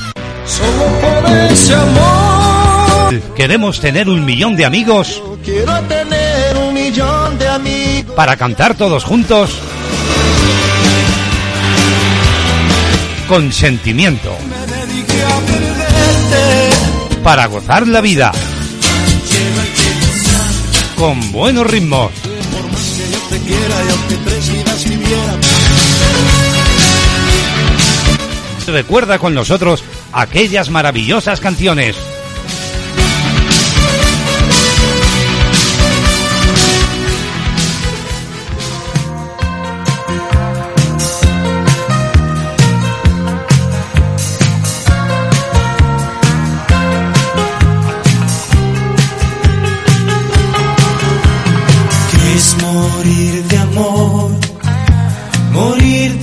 [0.45, 3.22] Solo por ese amor.
[3.36, 8.16] Queremos tener un millón de amigos Quiero tener un millón de amigos.
[8.16, 9.51] para cantar todos juntos
[13.30, 17.22] con sentimiento, Me dediqué a perderte.
[17.24, 18.32] para gozar la vida
[20.97, 22.11] con buenos ritmos.
[28.67, 31.95] Recuerda con nosotros aquellas maravillosas canciones.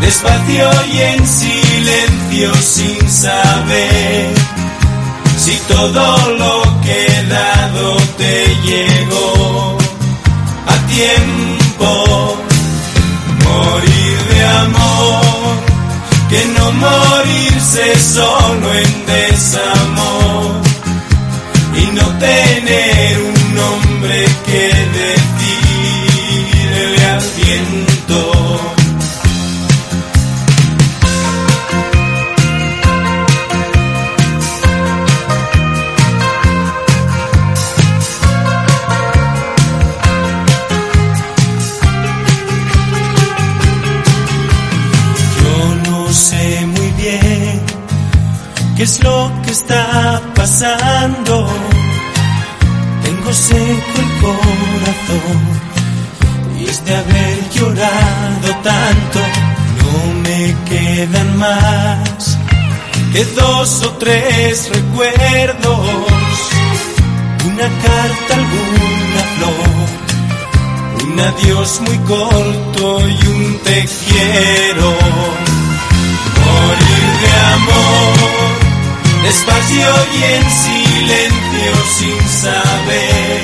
[0.00, 4.34] despacio y en silencio sin saber
[5.36, 9.78] si todo lo que he dado te llegó
[10.66, 12.36] a tiempo,
[13.44, 15.56] morir de amor,
[16.30, 20.62] que no morirse solo en desamor
[21.76, 23.25] y no tener un
[50.46, 51.48] pasando.
[53.02, 55.40] Tengo seco el corazón
[56.56, 59.18] y es de haber llorado tanto.
[59.80, 59.92] No
[60.22, 62.38] me quedan más
[63.12, 66.38] que dos o tres recuerdos.
[67.50, 69.88] Una carta, alguna flor,
[71.08, 74.90] un adiós muy corto y un te quiero.
[76.46, 78.65] Morir de amor,
[79.26, 83.42] despacio y en silencio sin saber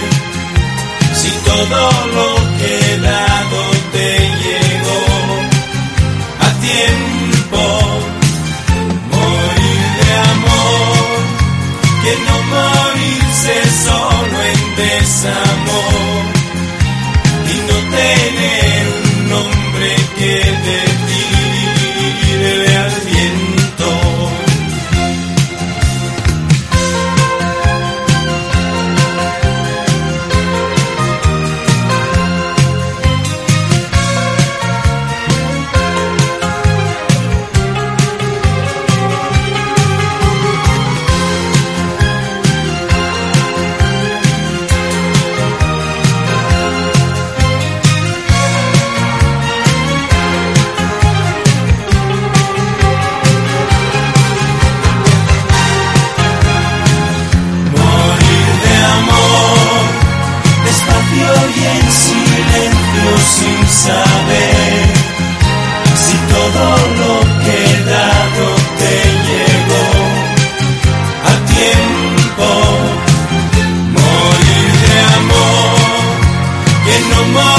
[1.21, 1.83] si todo
[2.17, 2.29] lo
[2.59, 3.61] que he dado
[3.95, 4.11] te
[4.43, 5.03] llegó
[6.47, 7.63] a tiempo.
[9.13, 11.19] Morir de amor,
[12.03, 13.55] que no morirse
[13.87, 16.23] solo en desamor
[17.53, 18.42] y no tener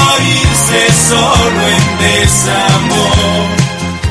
[0.04, 3.64] morirse solo en desamor.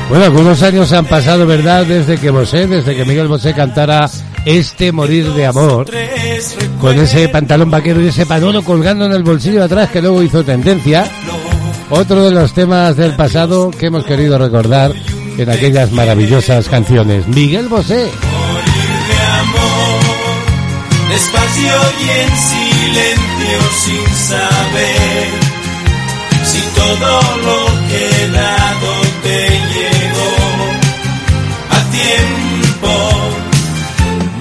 [0.08, 1.86] Bueno, algunos años han pasado, ¿verdad?
[1.86, 4.08] Desde que Bosé, desde que Miguel Bosé cantara
[4.44, 5.86] Este Morir de Amor,
[6.80, 10.44] con ese pantalón vaquero y ese panuelo colgando en el bolsillo atrás que luego hizo
[10.44, 11.10] tendencia.
[11.90, 14.92] Otro de los temas del pasado que hemos querido recordar
[15.38, 17.26] en aquellas maravillosas canciones.
[17.28, 17.94] Miguel Bosé.
[17.96, 20.00] de amor,
[21.10, 25.43] despacio y en silencio sin saber
[26.74, 27.10] todo
[27.46, 27.58] lo
[27.88, 29.38] que dado te
[29.74, 30.32] llegó
[31.70, 32.92] a tiempo.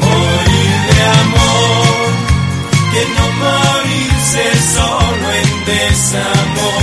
[0.01, 2.09] Morir de amor,
[2.91, 4.43] que no morirse
[4.75, 6.82] solo en desamor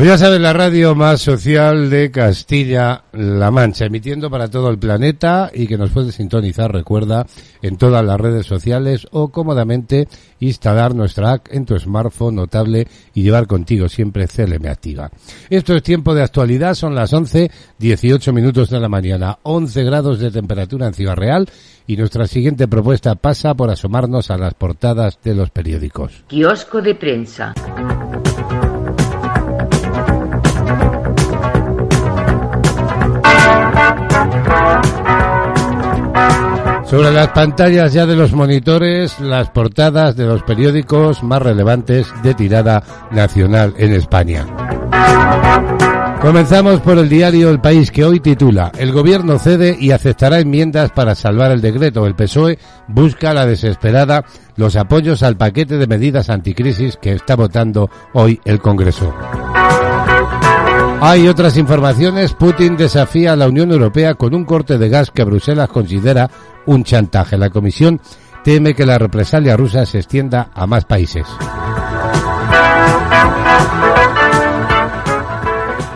[0.00, 5.50] Pues ya sabes, la radio más social de Castilla-La Mancha, emitiendo para todo el planeta
[5.52, 7.26] y que nos puedes sintonizar, recuerda,
[7.60, 13.24] en todas las redes sociales o cómodamente instalar nuestra app en tu smartphone notable y
[13.24, 15.10] llevar contigo siempre CLM Activa.
[15.50, 20.18] Esto es tiempo de actualidad, son las 11, 18 minutos de la mañana, 11 grados
[20.18, 21.46] de temperatura en Ciudad Real
[21.86, 26.24] y nuestra siguiente propuesta pasa por asomarnos a las portadas de los periódicos.
[26.26, 27.52] Kiosco de prensa.
[36.90, 42.34] Sobre las pantallas ya de los monitores, las portadas de los periódicos más relevantes de
[42.34, 42.82] tirada
[43.12, 44.44] nacional en España.
[46.20, 50.90] Comenzamos por el diario El País que hoy titula El gobierno cede y aceptará enmiendas
[50.90, 52.06] para salvar el decreto.
[52.06, 54.24] El PSOE busca la desesperada
[54.56, 59.14] los apoyos al paquete de medidas anticrisis que está votando hoy el Congreso.
[61.02, 62.34] Hay otras informaciones.
[62.34, 66.30] Putin desafía a la Unión Europea con un corte de gas que Bruselas considera
[66.66, 67.38] un chantaje.
[67.38, 68.00] La Comisión
[68.44, 71.26] teme que la represalia rusa se extienda a más países.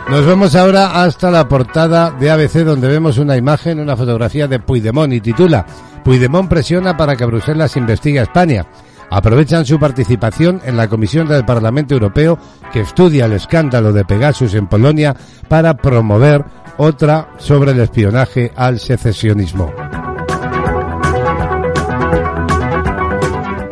[0.08, 4.60] Nos vamos ahora hasta la portada de ABC donde vemos una imagen, una fotografía de
[4.60, 5.66] Puigdemont y titula
[6.04, 8.66] Puigdemont presiona para que Bruselas investigue a España.
[9.10, 12.38] Aprovechan su participación en la Comisión del Parlamento Europeo
[12.72, 15.14] que estudia el escándalo de Pegasus en Polonia
[15.48, 16.44] para promover
[16.76, 19.72] otra sobre el espionaje al secesionismo.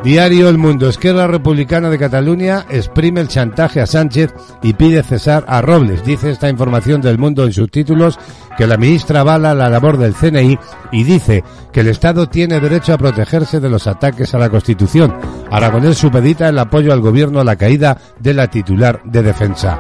[0.05, 0.89] Diario El Mundo.
[0.89, 6.05] Esquerra Republicana de Cataluña exprime el chantaje a Sánchez y pide cesar a Robles.
[6.05, 8.19] Dice esta información del Mundo en sus títulos
[8.59, 10.59] que la ministra avala la labor del CNI
[10.91, 15.15] y dice que el Estado tiene derecho a protegerse de los ataques a la Constitución.
[15.53, 19.79] Aragonés supedita el apoyo al gobierno a la caída de la titular de defensa.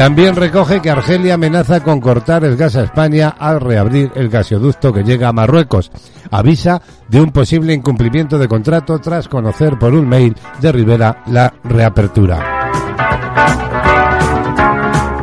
[0.00, 4.94] También recoge que Argelia amenaza con cortar el gas a España al reabrir el gasoducto
[4.94, 5.90] que llega a Marruecos.
[6.30, 6.80] Avisa
[7.10, 12.60] de un posible incumplimiento de contrato tras conocer por un mail de Rivera la reapertura.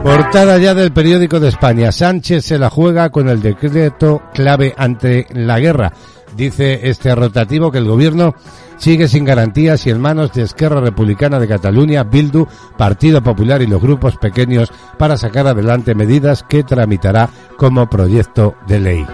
[0.03, 1.91] Portada ya del periódico de España.
[1.91, 5.91] Sánchez se la juega con el decreto clave ante la guerra.
[6.37, 8.35] Dice este rotativo que el gobierno
[8.77, 12.45] sigue sin garantías y en manos de Esquerra Republicana de Cataluña, Bildu,
[12.77, 17.27] Partido Popular y los grupos pequeños para sacar adelante medidas que tramitará
[17.57, 19.07] como proyecto de ley.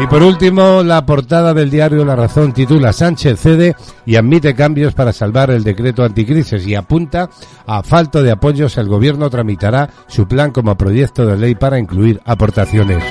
[0.00, 3.74] Y por último, la portada del diario La Razón titula Sánchez cede
[4.06, 7.30] y admite cambios para salvar el decreto anticrisis y apunta
[7.66, 12.20] a falta de apoyos el gobierno tramitará su plan como proyecto de ley para incluir
[12.24, 13.02] aportaciones.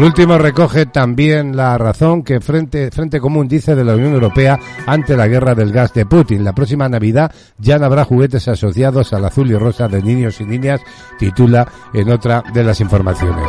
[0.00, 4.58] Por último, recoge también la razón que Frente, Frente Común dice de la Unión Europea
[4.86, 6.42] ante la guerra del gas de Putin.
[6.42, 10.46] La próxima Navidad ya no habrá juguetes asociados al azul y rosa de niños y
[10.46, 10.80] niñas,
[11.18, 13.44] titula en otra de las informaciones.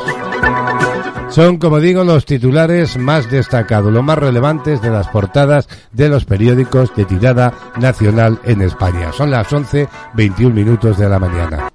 [1.29, 6.25] Son, como digo, los titulares más destacados, los más relevantes de las portadas de los
[6.25, 9.13] periódicos de tirada nacional en España.
[9.13, 11.69] Son las 11, 21 minutos de la mañana.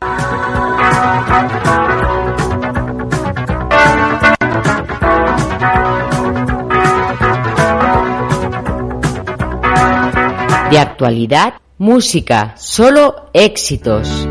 [10.70, 14.26] De actualidad, música, solo éxitos.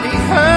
[0.00, 0.47] somebody hurt.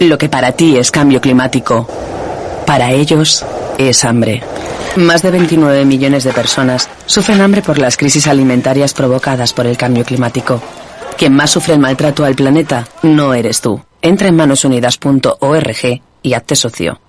[0.00, 1.88] Lo que para ti es cambio climático,
[2.66, 3.44] para ellos
[3.78, 4.42] es hambre.
[4.96, 9.76] Más de 29 millones de personas sufren hambre por las crisis alimentarias provocadas por el
[9.76, 10.62] cambio climático.
[11.16, 13.80] Quien más sufre el maltrato al planeta no eres tú.
[14.00, 17.00] Entra en manosunidas.org y hazte socio.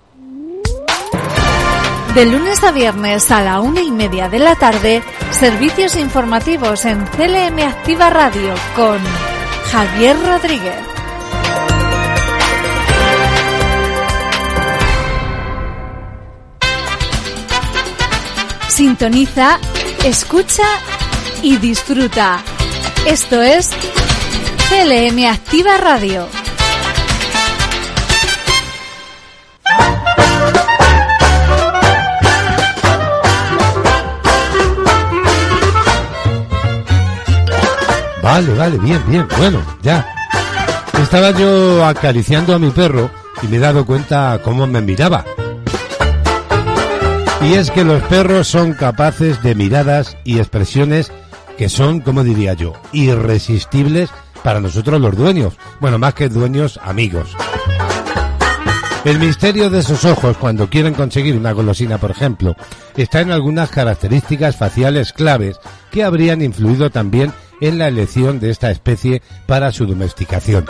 [2.15, 7.05] De lunes a viernes a la una y media de la tarde, servicios informativos en
[7.05, 8.97] CLM Activa Radio con
[9.71, 10.88] Javier Rodríguez.
[18.79, 19.59] Sintoniza,
[20.05, 20.63] escucha
[21.43, 22.41] y disfruta.
[23.05, 23.71] Esto es
[24.69, 26.25] CLM Activa Radio.
[38.23, 40.07] Vale, vale, bien, bien, bueno, ya.
[41.03, 43.11] Estaba yo acariciando a mi perro
[43.41, 45.25] y me he dado cuenta cómo me miraba.
[47.41, 51.11] Y es que los perros son capaces de miradas y expresiones
[51.57, 54.09] que son, como diría yo, irresistibles
[54.43, 55.57] para nosotros los dueños.
[55.79, 57.35] Bueno, más que dueños, amigos.
[59.05, 62.55] El misterio de esos ojos cuando quieren conseguir una golosina, por ejemplo,
[62.97, 65.57] está en algunas características faciales claves
[65.89, 67.31] que habrían influido también
[67.61, 70.65] en la elección de esta especie para su domesticación.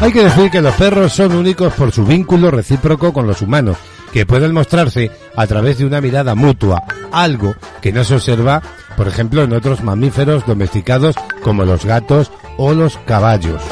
[0.00, 3.76] Hay que decir que los perros son únicos por su vínculo recíproco con los humanos,
[4.12, 8.62] que pueden mostrarse a través de una mirada mutua, algo que no se observa,
[8.96, 13.62] por ejemplo, en otros mamíferos domesticados como los gatos o los caballos.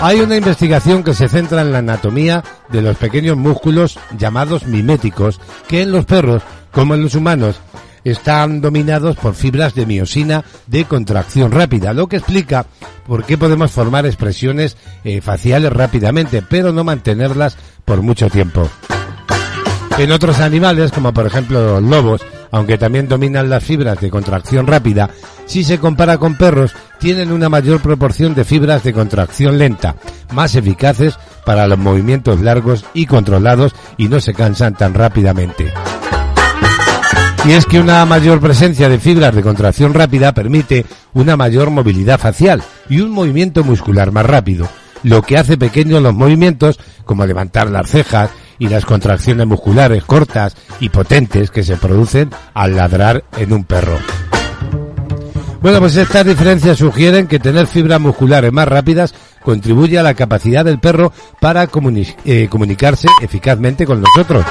[0.00, 5.40] Hay una investigación que se centra en la anatomía de los pequeños músculos llamados miméticos,
[5.66, 6.42] que en los perros,
[6.72, 7.56] como en los humanos,
[8.04, 12.66] están dominados por fibras de miosina de contracción rápida, lo que explica
[13.06, 18.68] por qué podemos formar expresiones eh, faciales rápidamente, pero no mantenerlas por mucho tiempo.
[19.96, 22.20] En otros animales, como por ejemplo los lobos,
[22.50, 25.08] aunque también dominan las fibras de contracción rápida,
[25.46, 29.94] si se compara con perros, tienen una mayor proporción de fibras de contracción lenta,
[30.32, 31.16] más eficaces
[31.46, 35.72] para los movimientos largos y controlados y no se cansan tan rápidamente.
[37.44, 42.18] Y es que una mayor presencia de fibras de contracción rápida permite una mayor movilidad
[42.18, 44.66] facial y un movimiento muscular más rápido,
[45.02, 50.56] lo que hace pequeños los movimientos como levantar las cejas y las contracciones musculares cortas
[50.80, 53.98] y potentes que se producen al ladrar en un perro.
[55.60, 60.62] Bueno, pues estas diferencias sugieren que tener fibras musculares más rápidas contribuye a la capacidad
[60.62, 61.66] del perro para
[62.24, 64.44] eh, comunicarse eficazmente con nosotros.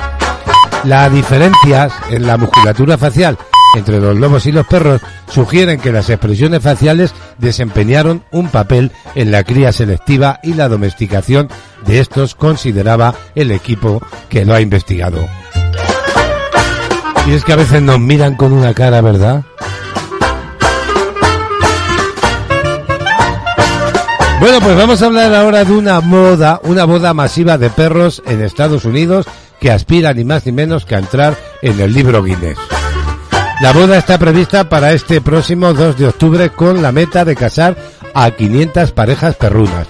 [0.86, 3.38] Las diferencias en la musculatura facial
[3.74, 9.32] entre los lobos y los perros sugieren que las expresiones faciales desempeñaron un papel en
[9.32, 11.50] la cría selectiva y la domesticación
[11.86, 15.28] de estos, consideraba el equipo que lo ha investigado.
[17.28, 19.44] Y es que a veces nos miran con una cara, ¿verdad?
[24.40, 28.42] Bueno, pues vamos a hablar ahora de una moda, una boda masiva de perros en
[28.42, 29.26] Estados Unidos
[29.62, 32.58] que aspira ni más ni menos que a entrar en el libro Guinness.
[33.64, 37.78] La boda está prevista para este próximo 2 de octubre con la meta de casar
[38.14, 39.88] a 500 parejas perrunas.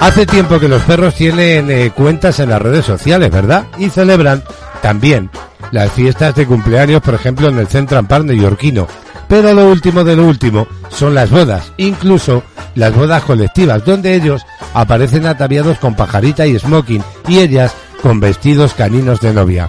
[0.00, 3.66] Hace tiempo que los perros tienen eh, cuentas en las redes sociales, ¿verdad?
[3.78, 4.42] Y celebran
[4.82, 5.30] también
[5.70, 8.88] las fiestas de cumpleaños, por ejemplo, en el Central Park neoyorquino.
[9.28, 12.42] Pero lo último de lo último son las bodas, incluso
[12.74, 14.42] las bodas colectivas, donde ellos
[14.74, 19.68] aparecen ataviados con pajarita y smoking y ellas con vestidos caninos de novia.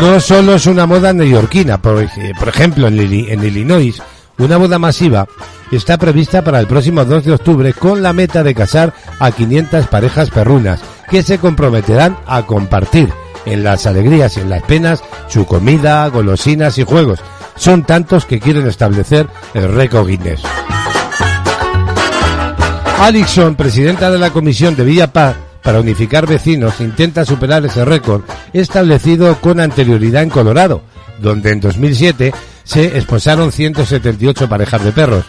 [0.00, 2.98] No solo es una moda neoyorquina, por, ej- por ejemplo en,
[3.44, 4.02] Illinois,
[4.38, 5.26] una boda masiva
[5.72, 9.86] está prevista para el próximo 2 de octubre con la meta de casar a 500
[9.88, 10.80] parejas perrunas
[11.10, 13.10] que se comprometerán a compartir
[13.46, 17.20] en las alegrías y en las penas su comida, golosinas y juegos.
[17.56, 20.42] Son tantos que quieren establecer el récord Guinness.
[23.56, 25.36] Presidenta de la Comisión de Villa Paz
[25.66, 30.82] para unificar vecinos, intenta superar ese récord establecido con anterioridad en Colorado,
[31.20, 35.24] donde en 2007 se esposaron 178 parejas de perros.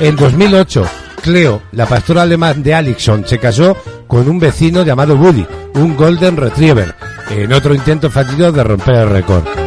[0.00, 0.84] En 2008,
[1.22, 3.76] Cleo, la pastora alemán de Alixon, se casó
[4.08, 6.96] con un vecino llamado Woody, un Golden Retriever,
[7.30, 9.59] en otro intento fallido de romper el récord.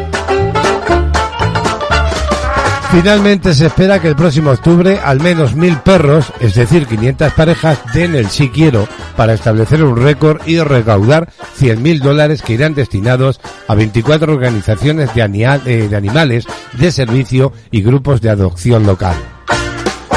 [2.93, 7.79] Finalmente se espera que el próximo octubre al menos mil perros, es decir, 500 parejas,
[7.91, 8.87] den el sí quiero
[9.17, 11.27] para establecer un récord y recaudar
[11.59, 17.81] 100.000 dólares que irán destinados a 24 organizaciones de, eh, de animales de servicio y
[17.81, 19.15] grupos de adopción local.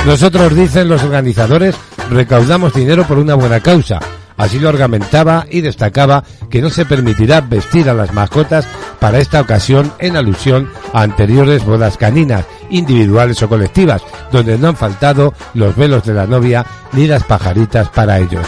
[0.04, 1.76] Nosotros, dicen los organizadores,
[2.10, 4.00] recaudamos dinero por una buena causa.
[4.36, 8.68] Así lo argumentaba y destacaba que no se permitirá vestir a las mascotas
[9.00, 14.76] para esta ocasión en alusión a anteriores bodas caninas, individuales o colectivas, donde no han
[14.76, 18.46] faltado los velos de la novia ni las pajaritas para ellos.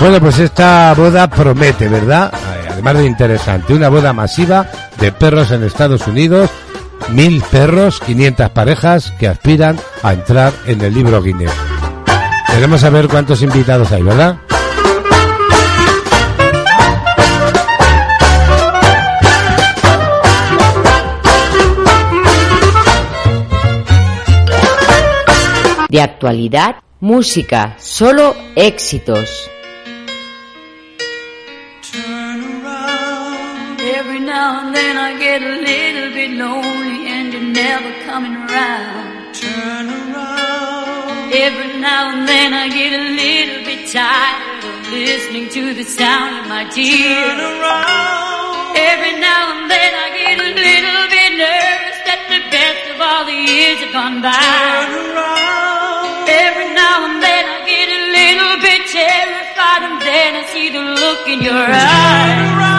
[0.00, 2.32] Bueno, pues esta boda promete, ¿verdad?
[2.70, 4.66] Además de interesante, una boda masiva
[5.00, 6.50] de perros en Estados Unidos,
[7.10, 11.52] mil perros, 500 parejas que aspiran a entrar en el libro Guinness.
[12.52, 14.36] Queremos saber cuántos invitados hay, ¿verdad?
[25.96, 29.30] de actualidad, música, solo éxitos.
[33.88, 34.20] Every
[41.80, 46.46] now and then I get a little bit tired of listening to the sound of
[46.46, 47.16] my tears.
[47.16, 48.76] Turn around.
[48.76, 53.24] Every now and then I get a little bit nervous that the best of all
[53.24, 54.36] the years have gone by.
[54.36, 55.45] Turn around.
[61.42, 62.75] your eyes.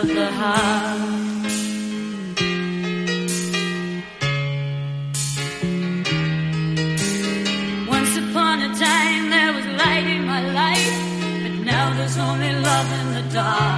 [0.00, 1.00] of the heart.
[7.88, 10.98] Once upon a time there was light in my life,
[11.42, 13.77] but now there's only love in the dark.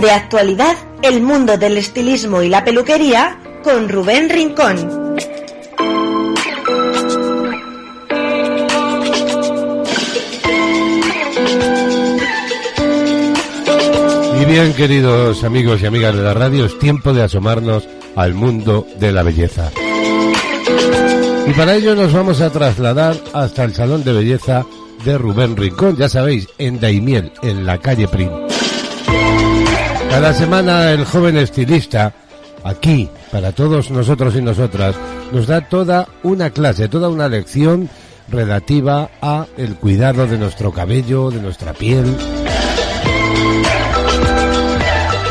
[0.00, 5.18] de actualidad el mundo del estilismo y la peluquería con Rubén Rincón.
[14.40, 17.86] Y bien, queridos amigos y amigas de la radio, es tiempo de asomarnos
[18.16, 19.70] al mundo de la belleza.
[21.46, 24.64] Y para ello nos vamos a trasladar hasta el Salón de Belleza
[25.04, 28.49] de Rubén Rincón, ya sabéis, en Daimiel, en la calle Prim.
[30.10, 32.12] Cada semana el joven estilista,
[32.64, 34.96] aquí, para todos nosotros y nosotras,
[35.32, 37.88] nos da toda una clase, toda una lección
[38.28, 42.14] relativa a el cuidado de nuestro cabello, de nuestra piel.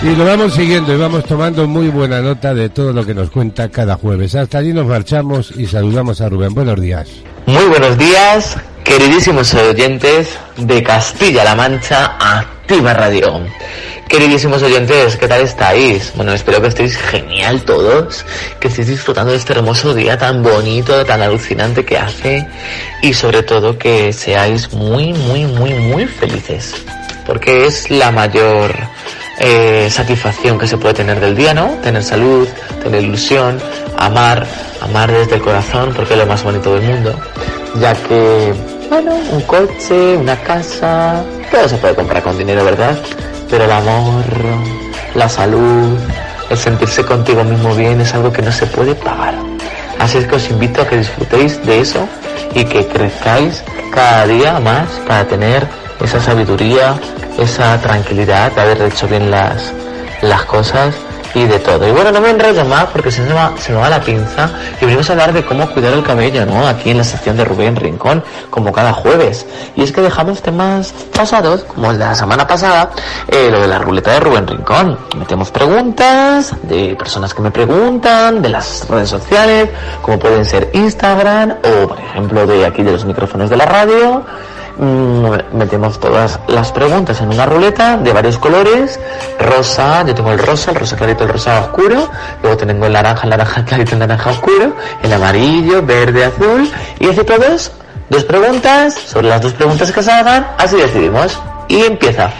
[0.01, 3.30] Y lo vamos siguiendo y vamos tomando muy buena nota de todo lo que nos
[3.30, 4.34] cuenta cada jueves.
[4.34, 6.53] Hasta allí nos marchamos y saludamos a Rubén.
[6.53, 7.09] Buenos días.
[7.45, 8.55] Muy buenos días,
[8.89, 13.39] queridísimos oyentes de Castilla-La Mancha Activa Radio.
[14.07, 16.11] Queridísimos oyentes, ¿qué tal estáis?
[16.15, 18.26] Bueno, espero que estéis genial todos,
[18.59, 22.47] que estéis disfrutando de este hermoso día tan bonito, tan alucinante que hace
[23.03, 26.73] y sobre todo que seáis muy, muy, muy, muy felices.
[27.27, 28.73] Porque es la mayor
[29.38, 31.77] eh, satisfacción que se puede tener del día, ¿no?
[31.84, 32.47] Tener salud,
[32.81, 33.61] tener ilusión,
[33.97, 34.47] amar,
[34.81, 37.15] amar desde el corazón, porque es lo más bonito del mundo.
[37.80, 38.53] Ya que,
[38.90, 42.98] bueno, un coche, una casa, todo se puede comprar con dinero, ¿verdad?
[43.49, 44.24] Pero el amor,
[45.16, 45.98] la salud,
[46.49, 49.36] el sentirse contigo mismo bien es algo que no se puede pagar.
[49.99, 52.07] Así es que os invito a que disfrutéis de eso
[52.53, 55.68] y que crezcáis cada día más para tener
[56.02, 56.95] esa sabiduría,
[57.38, 59.72] esa tranquilidad de haber hecho bien las,
[60.22, 60.95] las cosas
[61.34, 61.88] y de todo.
[61.88, 64.49] Y bueno, no me enrollo más porque se me, va, se me va la pinza
[64.81, 66.68] y venimos a hablar de cómo cuidar el cabello, ¿no?
[66.68, 69.45] Aquí en la sección de Rubén Rincón, como cada jueves.
[69.76, 72.91] Y es que dejamos temas pasados, como el de la semana pasada,
[73.27, 74.97] eh, lo de la ruleta de Rubén Rincón.
[75.18, 79.69] Metemos preguntas de personas que me preguntan, de las redes sociales,
[80.01, 84.23] como pueden ser Instagram o, por ejemplo, de aquí de los micrófonos de la radio
[84.80, 88.99] metemos todas las preguntas en una ruleta de varios colores,
[89.38, 92.10] rosa, yo tengo el rosa, el rosa clarito, el rosa oscuro,
[92.41, 97.10] luego tengo el naranja, el naranja clarito, el naranja oscuro, el amarillo, verde, azul, y
[97.10, 97.72] así todos,
[98.10, 101.38] dos preguntas, sobre las dos preguntas que salgan, así decidimos.
[101.68, 102.31] Y empieza.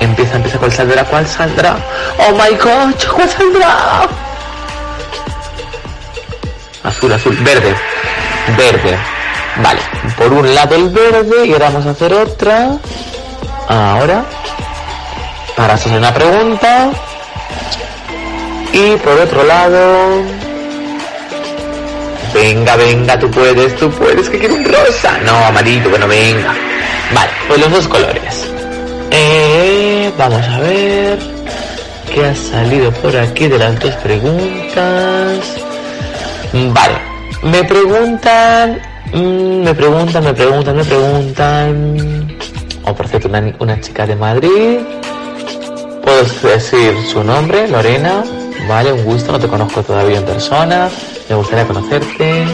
[0.00, 1.04] Empieza, empieza, ¿cuál saldrá?
[1.04, 1.76] ¿Cuál saldrá?
[2.18, 4.06] Oh my god, ¿cuál saldrá?
[6.82, 7.74] Azul, azul, verde,
[8.58, 9.19] verde.
[9.56, 9.80] Vale,
[10.16, 12.78] por un lado el verde y ahora vamos a hacer otra.
[13.68, 14.24] Ahora,
[15.56, 16.90] para hacer una pregunta.
[18.72, 20.22] Y por otro lado...
[22.32, 25.18] Venga, venga, tú puedes, tú puedes, que quiero un rosa.
[25.24, 26.54] No, amarillo, bueno, venga.
[27.12, 28.46] Vale, pues los dos colores.
[29.10, 31.18] Eh, vamos a ver
[32.14, 35.38] qué ha salido por aquí de las dos preguntas.
[36.52, 36.94] Vale,
[37.42, 38.80] me preguntan,
[39.12, 42.36] mm, me preguntan, me preguntan, me preguntan.
[42.84, 44.78] O por cierto, una, chica de Madrid.
[46.02, 46.22] Puedo
[46.54, 48.24] decir su nombre, Lorena.
[48.68, 50.88] Vale, un gusto, no te conozco todavía en persona.
[51.28, 52.46] Me gustaría conocerte.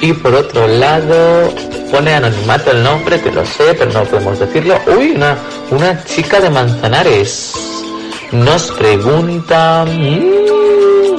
[0.00, 1.52] Y por otro lado,
[1.90, 4.78] pone anonimato el nombre, que lo sé, pero no podemos decirlo.
[4.96, 5.36] Uy, una,
[5.70, 7.52] una chica de Manzanares.
[8.32, 9.84] Nos pregunta...
[9.86, 10.48] mm,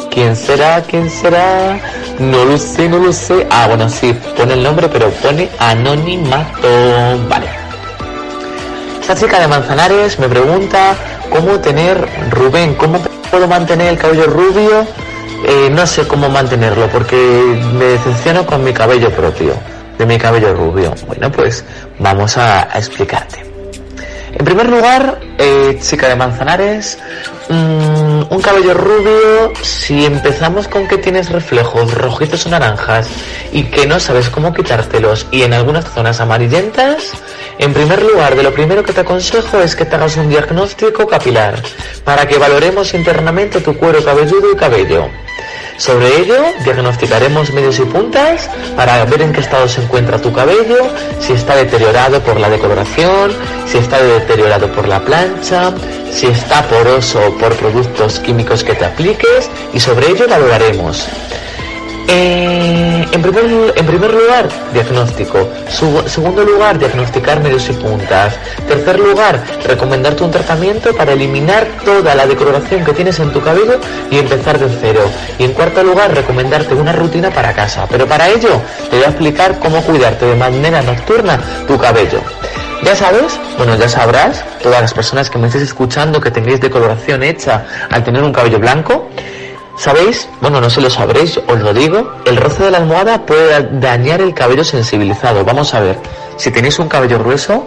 [0.09, 0.81] ¿Quién será?
[0.81, 1.79] ¿Quién será?
[2.19, 3.47] No lo sé, no lo sé.
[3.49, 6.67] Ah, bueno, sí, pone el nombre, pero pone anonimato.
[7.29, 7.47] Vale.
[9.01, 10.95] Esta chica de Manzanares me pregunta
[11.29, 12.99] cómo tener Rubén, cómo
[13.31, 14.85] puedo mantener el cabello rubio.
[15.47, 17.15] Eh, no sé cómo mantenerlo porque
[17.73, 19.53] me decepciono con mi cabello propio,
[19.97, 20.93] de mi cabello rubio.
[21.07, 21.63] Bueno, pues
[21.97, 23.48] vamos a, a explicarte.
[24.39, 26.97] En primer lugar, eh, chica de Manzanares,
[27.49, 33.09] mm, un cabello rubio, si empezamos con que tienes reflejos rojizos o naranjas
[33.51, 37.11] y que no sabes cómo quitártelos y en algunas zonas amarillentas,
[37.57, 41.05] en primer lugar, de lo primero que te aconsejo es que te hagas un diagnóstico
[41.05, 41.61] capilar
[42.05, 45.09] para que valoremos internamente tu cuero cabelludo y cabello.
[45.79, 46.35] Sobre ello,
[46.65, 50.75] diagnosticaremos medios y puntas para ver en qué estado se encuentra tu cabello,
[51.21, 53.31] si está deteriorado por la decoloración,
[53.65, 55.73] si está deteriorado por la plancha,
[56.11, 61.07] si está poroso por productos químicos que te apliques y sobre ello valoraremos.
[62.11, 63.45] Eh, en, primer,
[63.75, 65.47] en primer lugar, diagnóstico.
[65.69, 68.33] Su- segundo lugar, diagnosticar medios y puntas.
[68.67, 73.79] Tercer lugar, recomendarte un tratamiento para eliminar toda la decoloración que tienes en tu cabello
[74.09, 75.01] y empezar de cero.
[75.37, 77.85] Y en cuarto lugar, recomendarte una rutina para casa.
[77.89, 78.59] Pero para ello,
[78.89, 82.21] te voy a explicar cómo cuidarte de manera nocturna tu cabello.
[82.81, 87.21] Ya sabes, bueno, ya sabrás, todas las personas que me estéis escuchando que tengáis decoloración
[87.23, 89.09] hecha al tener un cabello blanco,
[89.79, 90.27] ¿Sabéis?
[90.41, 92.15] Bueno, no sé lo sabréis, os lo digo.
[92.25, 95.45] El roce de la almohada puede dañar el cabello sensibilizado.
[95.45, 95.97] Vamos a ver.
[96.35, 97.65] Si tenéis un cabello grueso,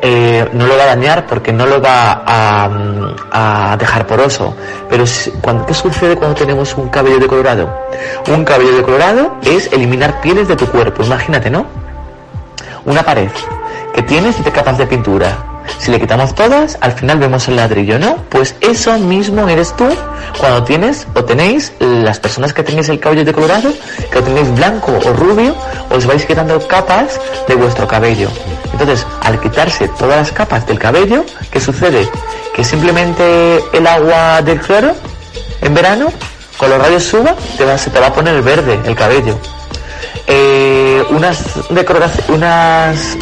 [0.00, 4.56] eh, no lo va a dañar porque no lo va a, dejar poroso.
[4.88, 5.04] Pero
[5.42, 7.70] cuando, ¿qué sucede cuando tenemos un cabello decolorado?
[8.28, 11.66] Un cabello decolorado es eliminar pieles de tu cuerpo, imagínate, ¿no?
[12.86, 13.28] Una pared
[13.94, 15.49] que tienes y te capas de pintura.
[15.78, 18.16] Si le quitamos todas, al final vemos el ladrillo, ¿no?
[18.28, 19.86] Pues eso mismo eres tú
[20.38, 23.72] cuando tienes o tenéis, las personas que tenéis el cabello decolorado,
[24.10, 25.54] que lo tenéis blanco o rubio,
[25.90, 28.28] os vais quitando capas de vuestro cabello.
[28.72, 32.08] Entonces, al quitarse todas las capas del cabello, ¿qué sucede?
[32.54, 34.94] Que simplemente el agua del cloro,
[35.60, 36.12] en verano,
[36.56, 39.38] con los rayos suba, te va, se te va a poner verde el cabello
[40.30, 41.40] eh, unas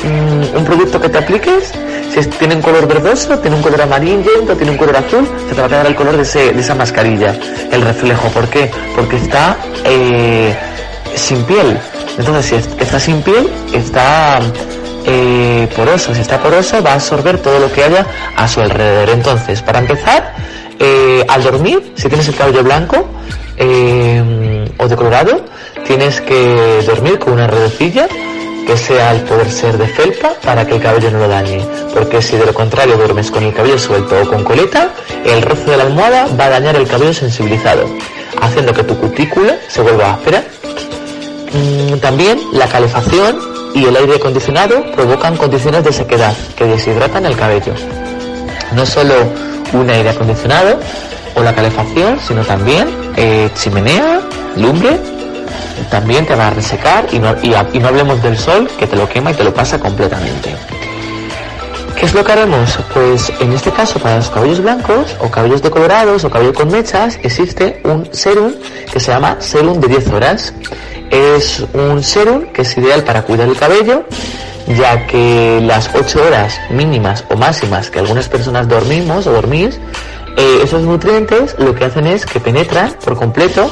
[0.05, 1.73] mm, un producto que te apliques
[2.13, 5.61] si tiene un color verdoso tiene un color amarillento tiene un color azul se te
[5.61, 7.35] va a quedar el color de, ese- de esa mascarilla
[7.73, 8.29] el reflejo.
[8.29, 8.71] ¿por qué?
[8.95, 10.55] porque está eh,
[11.15, 11.79] sin piel.
[12.19, 14.39] Entonces si es- está sin piel está
[15.07, 16.15] eh, poroso.
[16.15, 18.05] Si está poroso va a absorber todo lo que haya
[18.37, 19.11] a su alrededor.
[19.11, 20.35] Entonces para empezar
[20.79, 23.09] eh, al dormir si tienes el cabello blanco
[24.79, 25.45] o decolorado
[25.87, 28.07] tienes que dormir con una redecilla
[28.69, 31.67] que sea al poder ser de felpa para que el cabello no lo dañe.
[31.95, 34.91] Porque si de lo contrario duermes con el cabello suelto o con coleta
[35.25, 37.89] el roce de la almohada va a dañar el cabello sensibilizado
[38.43, 40.45] haciendo que tu cutícula se vuelva áspera.
[41.55, 43.39] Mm, también la calefacción
[43.75, 47.73] y el aire acondicionado provocan condiciones de sequedad que deshidratan el cabello.
[48.73, 49.15] No solo
[49.73, 50.79] un aire acondicionado
[51.35, 52.87] o la calefacción, sino también
[53.17, 54.21] eh, chimenea,
[54.57, 55.01] lumbre,
[55.91, 59.09] también te va a resecar y no, y, no hablemos del sol que te lo
[59.09, 60.55] quema y te lo pasa completamente.
[61.97, 62.79] ¿Qué es lo que haremos?
[62.95, 67.19] Pues en este caso para los cabellos blancos o cabellos decolorados o cabello con mechas
[67.23, 68.53] existe un serum
[68.93, 70.55] que se llama serum de 10 horas.
[71.11, 74.05] Es un serum que es ideal para cuidar el cabello
[74.77, 79.81] ya que las 8 horas mínimas o máximas que algunas personas dormimos o dormís,
[80.39, 83.69] eh, esos nutrientes lo que hacen es que penetran por completo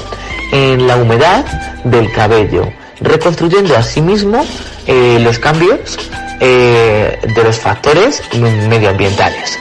[0.52, 1.44] en la humedad
[1.84, 2.68] del cabello,
[3.00, 4.44] reconstruyendo asimismo
[4.88, 5.96] eh, los cambios
[6.40, 8.20] eh, de los factores
[8.68, 9.58] medioambientales.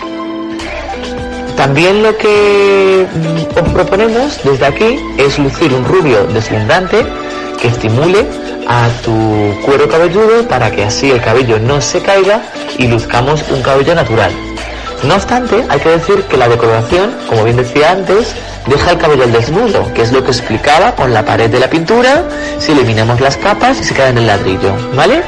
[1.56, 7.06] También lo que mm, os proponemos desde aquí es lucir un rubio deslumbrante
[7.62, 8.26] que estimule
[8.68, 12.42] a tu cuero cabelludo para que así el cabello no se caiga
[12.80, 14.32] y luzcamos un cabello natural.
[15.04, 18.36] No obstante, hay que decir que la decoloración, como bien decía antes,
[18.68, 22.24] deja el cabello desnudo, que es lo que explicaba con la pared de la pintura,
[22.58, 25.22] si eliminamos las capas y se queda en el ladrillo, ¿vale?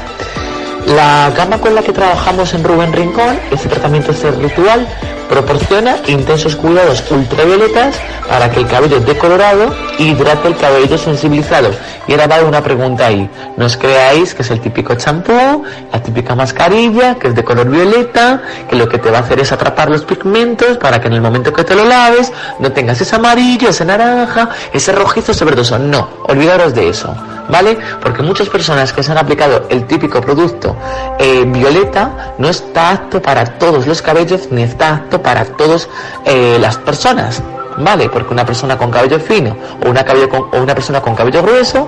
[0.88, 4.88] La gama con la que trabajamos en Rubén Rincón, este tratamiento este ritual,
[5.29, 7.95] proporciona intensos cuidados ultravioletas
[8.27, 11.69] para que el cabello decolorado hidrate el cabello sensibilizado.
[12.07, 13.29] Y ahora va una pregunta ahí.
[13.57, 17.69] No os creáis que es el típico champú, la típica mascarilla, que es de color
[17.69, 21.13] violeta, que lo que te va a hacer es atrapar los pigmentos para que en
[21.13, 25.45] el momento que te lo laves no tengas ese amarillo, ese naranja, ese rojizo, ese
[25.45, 25.77] verdoso.
[25.77, 27.15] No, olvidaros de eso.
[27.49, 27.77] ¿Vale?
[28.01, 30.75] Porque muchas personas que se han aplicado el típico producto
[31.17, 35.89] eh, violeta no está apto para todos los cabellos ni está apto para todas
[36.26, 37.41] las personas.
[37.80, 38.10] ¿Vale?
[38.10, 41.88] Porque una persona con cabello fino o una, cabello o una persona con cabello grueso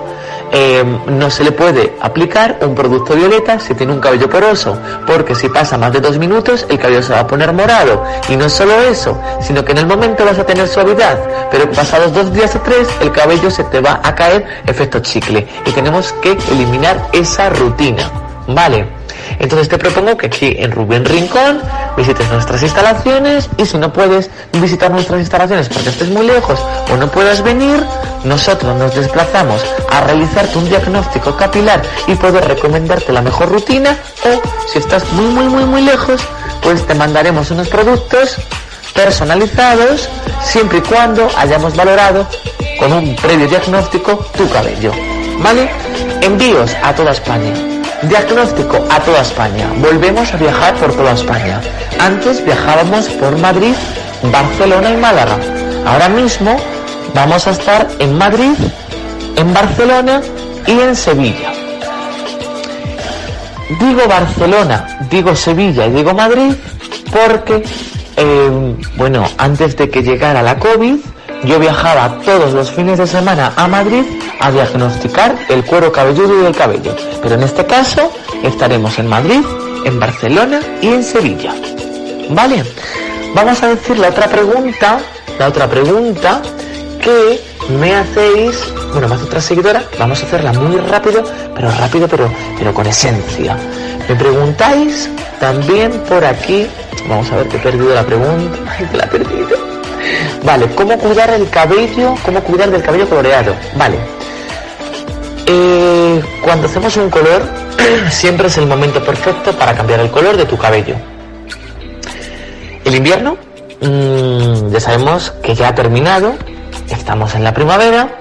[0.52, 4.76] eh, no se le puede aplicar un producto violeta si tiene un cabello poroso,
[5.06, 8.04] porque si pasa más de dos minutos el cabello se va a poner morado.
[8.28, 11.18] Y no solo eso, sino que en el momento vas a tener suavidad,
[11.50, 15.46] pero pasados dos días o tres el cabello se te va a caer efecto chicle.
[15.66, 18.10] Y tenemos que eliminar esa rutina.
[18.46, 18.99] ¿Vale?
[19.38, 21.60] Entonces te propongo que aquí en Rubén Rincón
[21.96, 26.60] visites nuestras instalaciones y si no puedes visitar nuestras instalaciones porque estés muy lejos
[26.92, 27.84] o no puedas venir,
[28.24, 34.68] nosotros nos desplazamos a realizarte un diagnóstico capilar y poder recomendarte la mejor rutina o
[34.68, 36.20] si estás muy muy muy muy lejos,
[36.62, 38.36] pues te mandaremos unos productos
[38.94, 40.08] personalizados
[40.42, 42.26] siempre y cuando hayamos valorado
[42.78, 44.92] con un previo diagnóstico tu cabello.
[45.38, 45.70] ¿Vale?
[46.22, 47.69] Envíos a toda España.
[48.02, 49.70] Diagnóstico a toda España.
[49.76, 51.60] Volvemos a viajar por toda España.
[51.98, 53.74] Antes viajábamos por Madrid,
[54.32, 55.38] Barcelona y Málaga.
[55.84, 56.56] Ahora mismo
[57.14, 58.54] vamos a estar en Madrid,
[59.36, 60.22] en Barcelona
[60.66, 61.52] y en Sevilla.
[63.78, 66.54] Digo Barcelona, digo Sevilla y digo Madrid
[67.12, 67.62] porque,
[68.16, 70.96] eh, bueno, antes de que llegara la COVID,
[71.44, 74.04] yo viajaba todos los fines de semana a Madrid
[74.40, 76.94] a diagnosticar el cuero cabelludo y el cabello.
[77.22, 78.12] Pero en este caso
[78.42, 79.40] estaremos en Madrid,
[79.84, 81.54] en Barcelona y en Sevilla.
[82.30, 82.64] ¿Vale?
[83.34, 85.00] Vamos a decir la otra pregunta,
[85.38, 86.42] la otra pregunta
[87.00, 87.40] que
[87.78, 92.74] me hacéis, bueno, hace otra seguidora, vamos a hacerla muy rápido, pero rápido, pero, pero
[92.74, 93.56] con esencia.
[94.08, 95.08] Me preguntáis
[95.38, 96.66] también por aquí,
[97.08, 99.69] vamos a ver que he perdido la pregunta, ay, que la he perdido.
[100.44, 102.14] Vale, ¿cómo cuidar el cabello?
[102.24, 103.54] ¿Cómo cuidar del cabello coloreado?
[103.76, 103.96] Vale.
[105.46, 107.42] Eh, cuando hacemos un color,
[108.10, 110.94] siempre es el momento perfecto para cambiar el color de tu cabello.
[112.84, 113.36] El invierno,
[113.80, 116.34] mm, ya sabemos que ya ha terminado,
[116.88, 118.19] estamos en la primavera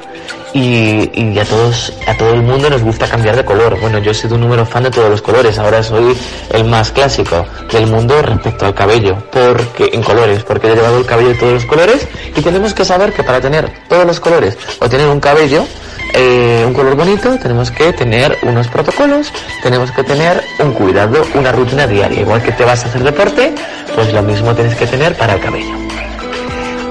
[0.53, 3.79] y, a todos, a todo el mundo nos gusta cambiar de color.
[3.79, 6.17] Bueno, yo he sido un número fan de todos los colores, ahora soy
[6.51, 11.05] el más clásico del mundo respecto al cabello, porque en colores, porque he llevado el
[11.05, 14.57] cabello de todos los colores y tenemos que saber que para tener todos los colores
[14.79, 15.65] o tener un cabello
[16.13, 19.31] eh, un color bonito, tenemos que tener unos protocolos,
[19.61, 22.21] tenemos que tener un cuidado, una rutina diaria.
[22.21, 23.53] Igual que te vas a hacer deporte,
[23.95, 25.88] pues lo mismo tienes que tener para el cabello.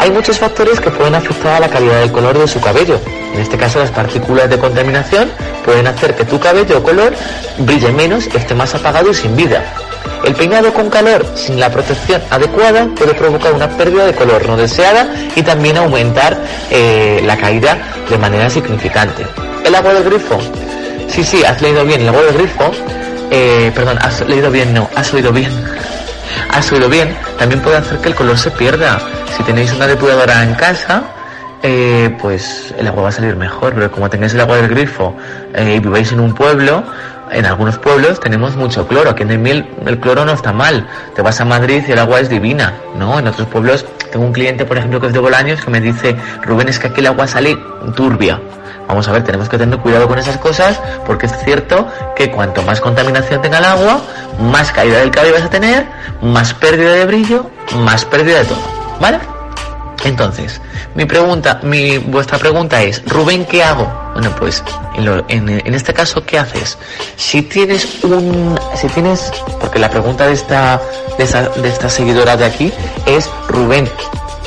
[0.09, 2.99] Hay muchos factores que pueden afectar a la calidad del color de su cabello.
[3.35, 5.31] En este caso, las partículas de contaminación
[5.67, 7.13] pueden hacer que tu cabello o color
[7.59, 9.63] brille menos, esté más apagado y sin vida.
[10.25, 14.57] El peinado con calor sin la protección adecuada puede provocar una pérdida de color no
[14.57, 16.39] deseada y también aumentar
[16.71, 17.77] eh, la caída
[18.09, 19.27] de manera significante.
[19.63, 20.39] El agua del grifo.
[21.09, 22.01] Sí, sí, has leído bien.
[22.01, 22.71] El agua del grifo.
[23.31, 25.53] eh, perdón, has leído bien, no, has oído bien.
[26.49, 27.15] Has oído bien.
[27.39, 28.99] También puede hacer que el color se pierda.
[29.37, 31.03] Si tenéis una depuradora en casa,
[31.63, 33.75] eh, pues el agua va a salir mejor.
[33.75, 35.17] Pero como tengáis el agua del grifo
[35.55, 36.85] eh, y viváis en un pueblo,
[37.31, 39.11] en algunos pueblos tenemos mucho cloro.
[39.11, 40.87] Aquí en el miel el cloro no está mal.
[41.15, 43.19] Te vas a Madrid y el agua es divina, ¿no?
[43.19, 46.17] En otros pueblos tengo un cliente, por ejemplo, que es de Bolaños, que me dice,
[46.43, 47.59] Rubén, es que aquí el agua sale
[47.95, 48.41] turbia.
[48.89, 51.87] Vamos a ver, tenemos que tener cuidado con esas cosas porque es cierto
[52.17, 54.01] que cuanto más contaminación tenga el agua,
[54.41, 55.87] más caída del cabello vas a tener,
[56.23, 59.19] más pérdida de brillo, más pérdida de todo, ¿vale?
[60.05, 60.61] Entonces,
[60.95, 63.93] mi pregunta, mi vuestra pregunta es, Rubén, ¿qué hago?
[64.15, 64.63] Bueno, pues
[64.97, 66.79] en, en este caso, ¿qué haces?
[67.17, 69.31] Si tienes un, si tienes,
[69.61, 70.81] porque la pregunta de esta,
[71.17, 72.73] de esta, de esta seguidora de aquí
[73.07, 73.89] es, Rubén,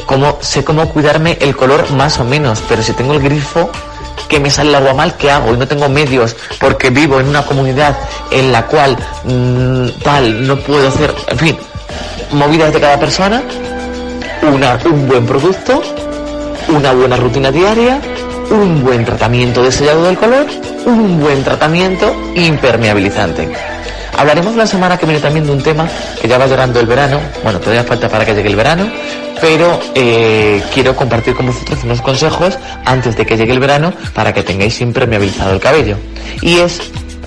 [0.06, 2.64] ¿cómo sé cómo cuidarme el color más o menos?
[2.70, 3.70] Pero si tengo el grifo
[4.30, 5.54] que me sale el agua mal, ¿qué hago?
[5.54, 7.98] Y no tengo medios porque vivo en una comunidad
[8.32, 8.96] en la cual
[9.26, 11.58] mm, tal no puedo hacer, en fin,
[12.32, 13.44] movidas de cada persona,
[14.44, 15.82] una, un buen producto,
[16.70, 18.00] una buena rutina diaria,
[18.50, 20.46] un buen tratamiento de sellado del color,
[20.86, 23.50] un buen tratamiento impermeabilizante.
[24.18, 25.88] Hablaremos la semana que viene también de un tema
[26.22, 28.92] que ya va llegando el verano, bueno, todavía falta para que llegue el verano,
[29.40, 34.34] pero eh, quiero compartir con vosotros unos consejos antes de que llegue el verano para
[34.34, 35.98] que tengáis impermeabilizado el cabello.
[36.42, 36.82] Y es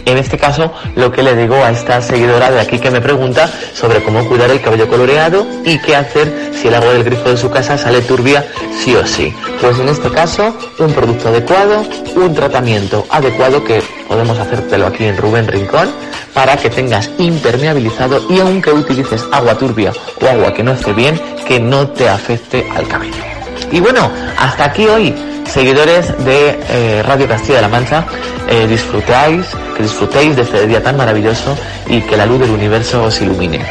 [0.04, 3.48] en este caso, lo que le digo a esta seguidora de aquí que me pregunta
[3.72, 7.36] sobre cómo cuidar el cabello coloreado y qué hacer si el agua del grifo de
[7.36, 8.44] su casa sale turbia
[8.82, 9.34] sí o sí.
[9.60, 11.84] Pues en este caso, un producto adecuado,
[12.16, 15.90] un tratamiento adecuado que podemos hacértelo aquí en Rubén Rincón
[16.34, 21.20] para que tengas impermeabilizado y aunque utilices agua turbia o agua que no esté bien,
[21.46, 23.22] que no te afecte al cabello.
[23.70, 25.14] Y bueno, hasta aquí hoy,
[25.46, 28.06] seguidores de eh, Radio Castilla-La Mancha,
[28.48, 29.46] eh, disfrutáis,
[29.76, 31.56] que disfrutéis de este día tan maravilloso
[31.88, 33.64] y que la luz del universo os ilumine.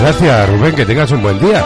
[0.00, 1.64] Gracias, Rubén, que tengas un buen día.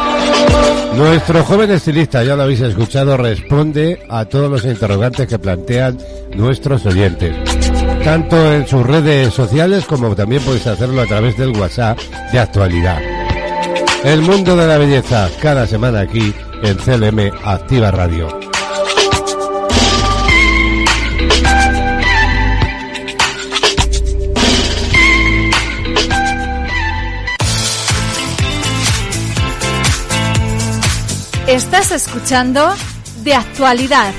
[0.97, 5.99] Nuestro joven estilista, ya lo habéis escuchado, responde a todos los interrogantes que plantean
[6.35, 7.37] nuestros oyentes.
[8.03, 11.99] Tanto en sus redes sociales como también podéis hacerlo a través del WhatsApp
[12.33, 13.10] de actualidad.
[14.05, 18.29] El mundo de la belleza, cada semana aquí en CLM Activa Radio.
[31.47, 32.73] Estás escuchando
[33.23, 34.15] De Actualidad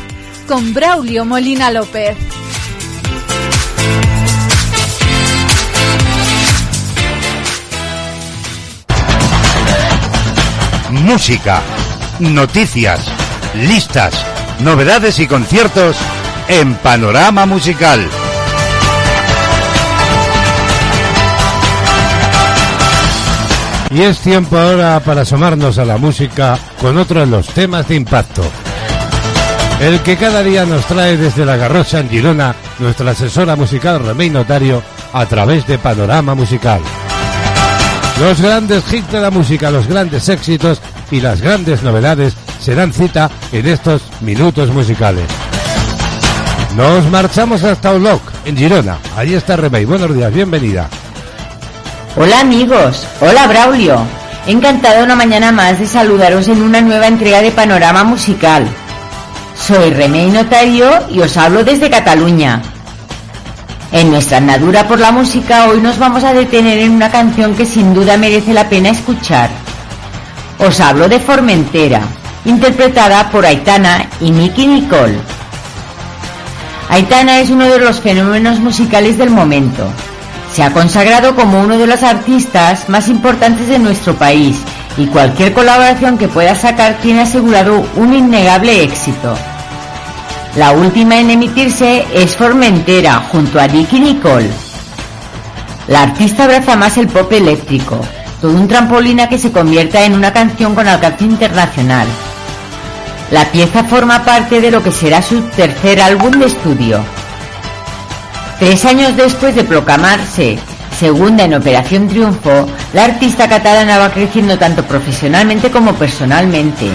[0.48, 2.31] con Braulio Molina López.
[11.12, 11.62] Música,
[12.20, 13.06] noticias,
[13.54, 14.14] listas,
[14.62, 15.98] novedades y conciertos
[16.48, 18.08] en Panorama Musical.
[23.90, 27.96] Y es tiempo ahora para asomarnos a la música con otro de los temas de
[27.96, 28.44] impacto.
[29.82, 34.30] El que cada día nos trae desde la Garrocha en Girona nuestra asesora musical Remey
[34.30, 34.82] Notario
[35.12, 36.80] a través de Panorama Musical.
[38.22, 40.80] Los grandes hits de la música, los grandes éxitos
[41.12, 45.26] y las grandes novedades se dan cita en estos minutos musicales.
[46.76, 48.98] Nos marchamos hasta Oloc, en Girona.
[49.18, 49.86] Allí está Remey.
[49.86, 50.90] Buenos días, bienvenida.
[52.16, 54.00] Hola amigos, hola Braulio.
[54.48, 58.66] Encantada una mañana más de saludaros en una nueva entrega de Panorama Musical.
[59.56, 62.62] Soy Remey Notario y os hablo desde Cataluña.
[63.92, 67.66] En nuestra andadura por la música hoy nos vamos a detener en una canción que
[67.66, 69.50] sin duda merece la pena escuchar.
[70.62, 72.02] Os hablo de Formentera,
[72.46, 75.18] interpretada por Aitana y Nicky Nicole.
[76.88, 79.88] Aitana es uno de los fenómenos musicales del momento.
[80.54, 84.56] Se ha consagrado como uno de los artistas más importantes de nuestro país
[84.98, 89.36] y cualquier colaboración que pueda sacar tiene asegurado un innegable éxito.
[90.58, 94.52] La última en emitirse es Formentera junto a Nicky Nicole.
[95.88, 98.00] La artista abraza más el pop eléctrico,
[98.42, 102.08] todo un trampolín a que se convierta en una canción con alcance internacional.
[103.30, 107.00] La pieza forma parte de lo que será su tercer álbum de estudio.
[108.60, 110.60] Tres años después de proclamarse
[111.00, 116.90] segunda en Operación Triunfo, la artista catalana va creciendo tanto profesionalmente como personalmente.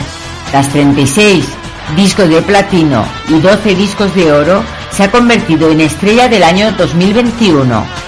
[0.50, 1.44] Tras 36
[1.96, 6.70] discos de platino y 12 discos de oro, se ha convertido en estrella del año
[6.72, 8.05] 2021.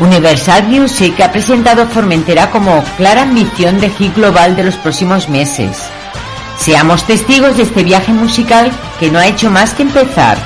[0.00, 5.76] Universal Music ha presentado Formentera como clara ambición de hit global de los próximos meses.
[6.58, 10.38] Seamos testigos de este viaje musical que no ha hecho más que empezar.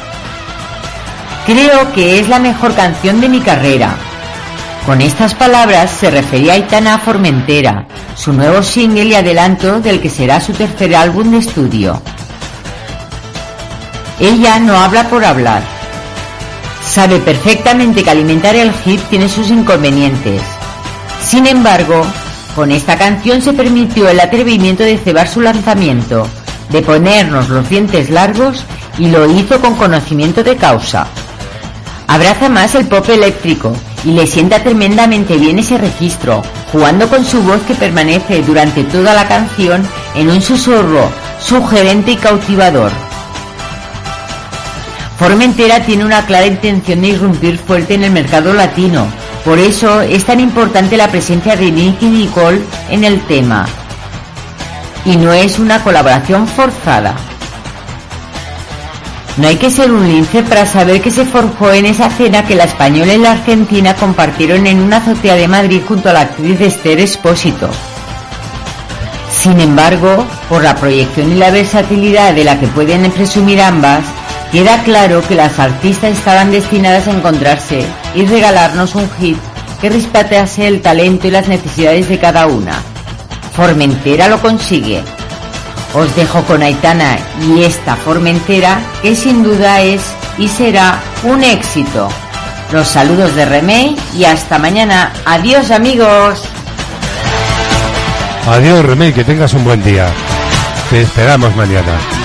[1.47, 3.95] Creo que es la mejor canción de mi carrera.
[4.87, 7.87] Con estas palabras se refería Aitana a Formentera,
[8.17, 12.03] su nuevo single y adelanto del que será su tercer álbum de estudio.
[14.19, 15.74] Ella no habla por hablar.
[16.87, 20.43] Sabe perfectamente que alimentar el hit tiene sus inconvenientes.
[21.23, 22.05] Sin embargo,
[22.55, 26.29] con esta canción se permitió el atrevimiento de cebar su lanzamiento,
[26.71, 28.65] de ponernos los dientes largos
[28.99, 31.07] y lo hizo con conocimiento de causa.
[32.07, 33.75] Abraza más el pop eléctrico
[34.05, 39.15] y le sienta tremendamente bien ese registro, jugando con su voz que permanece durante toda
[39.15, 39.83] la canción
[40.15, 42.93] en un susurro sugerente y cautivador.
[45.19, 49.07] Formentera tiene una clara intención de irrumpir fuerte en el mercado latino,
[49.45, 52.61] por eso es tan importante la presencia de Nicky Nicole
[52.91, 53.67] en el tema.
[55.05, 57.15] Y no es una colaboración forzada.
[59.37, 62.55] No hay que ser un lince para saber que se forjó en esa cena que
[62.55, 66.61] la española y la argentina compartieron en una azotea de Madrid junto a la actriz
[66.61, 67.69] Esther Espósito.
[69.33, 74.05] Sin embargo, por la proyección y la versatilidad de la que pueden presumir ambas,
[74.55, 79.37] queda claro que las artistas estaban destinadas a encontrarse y regalarnos un hit
[79.81, 82.81] que respetase el talento y las necesidades de cada una.
[83.57, 85.03] Formentera lo consigue.
[85.93, 90.03] Os dejo con Aitana y esta Formentera que sin duda es
[90.39, 92.09] y será un éxito.
[92.73, 95.13] Los saludos de Remey y hasta mañana.
[95.27, 96.41] Adiós amigos.
[98.47, 100.07] Adiós, Remey, que tengas un buen día.
[100.91, 102.24] Te esperamos mañana.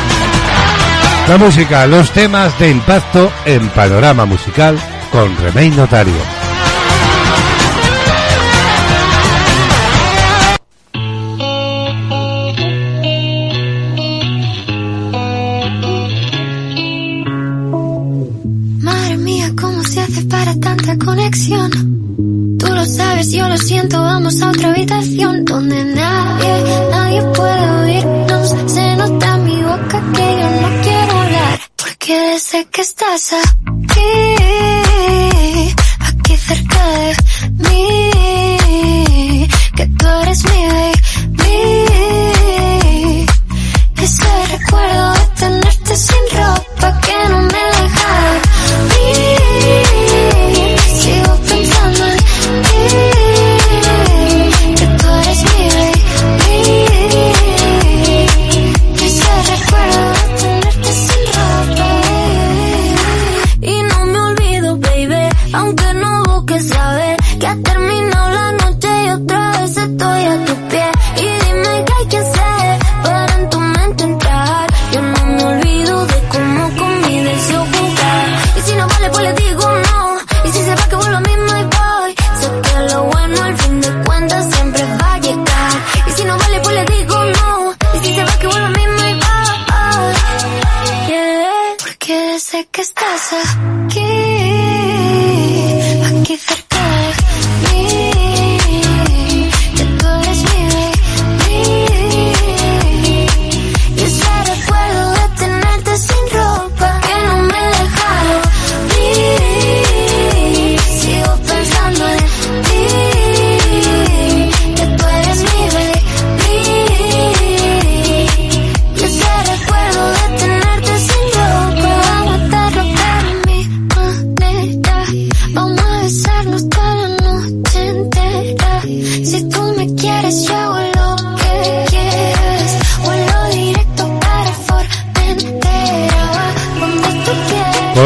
[1.29, 4.79] La música, los temas de impacto en panorama musical
[5.11, 6.38] con Remey Notario.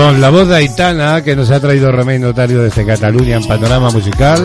[0.03, 3.89] Con la voz de Aitana que nos ha traído Remey Notario desde Cataluña en Panorama
[3.89, 4.43] Musical,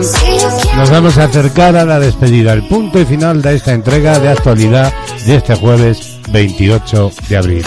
[0.77, 4.29] nos vamos a acercar a la despedida, el punto y final de esta entrega de
[4.29, 4.93] actualidad
[5.25, 7.65] de este jueves 28 de abril.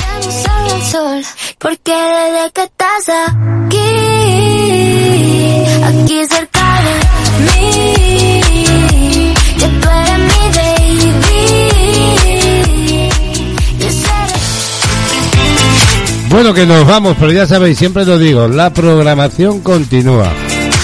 [16.33, 20.33] Bueno, que nos vamos, pero ya sabéis, siempre lo digo, la programación continúa.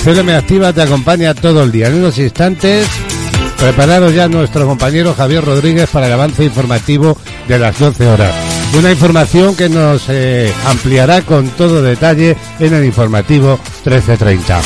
[0.05, 1.89] CLM Activa te acompaña todo el día.
[1.89, 2.87] En unos instantes,
[3.59, 7.17] preparados ya nuestro compañero Javier Rodríguez para el avance informativo
[7.49, 8.35] de las 12 horas.
[8.79, 14.61] Una información que nos eh, ampliará con todo detalle en el informativo 1330.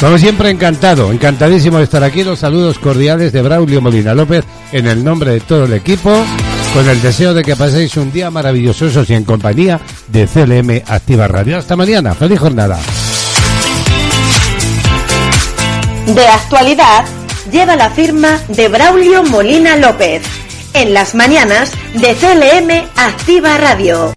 [0.00, 2.24] Como siempre, encantado, encantadísimo de estar aquí.
[2.24, 6.10] Los saludos cordiales de Braulio Molina López en el nombre de todo el equipo,
[6.74, 11.28] con el deseo de que paséis un día maravilloso y en compañía de CLM Activa
[11.28, 11.56] Radio.
[11.56, 12.80] Hasta mañana, feliz jornada.
[16.06, 17.04] De actualidad
[17.52, 20.22] lleva la firma de Braulio Molina López.
[20.72, 24.12] En las mañanas de CLM Activa Radio.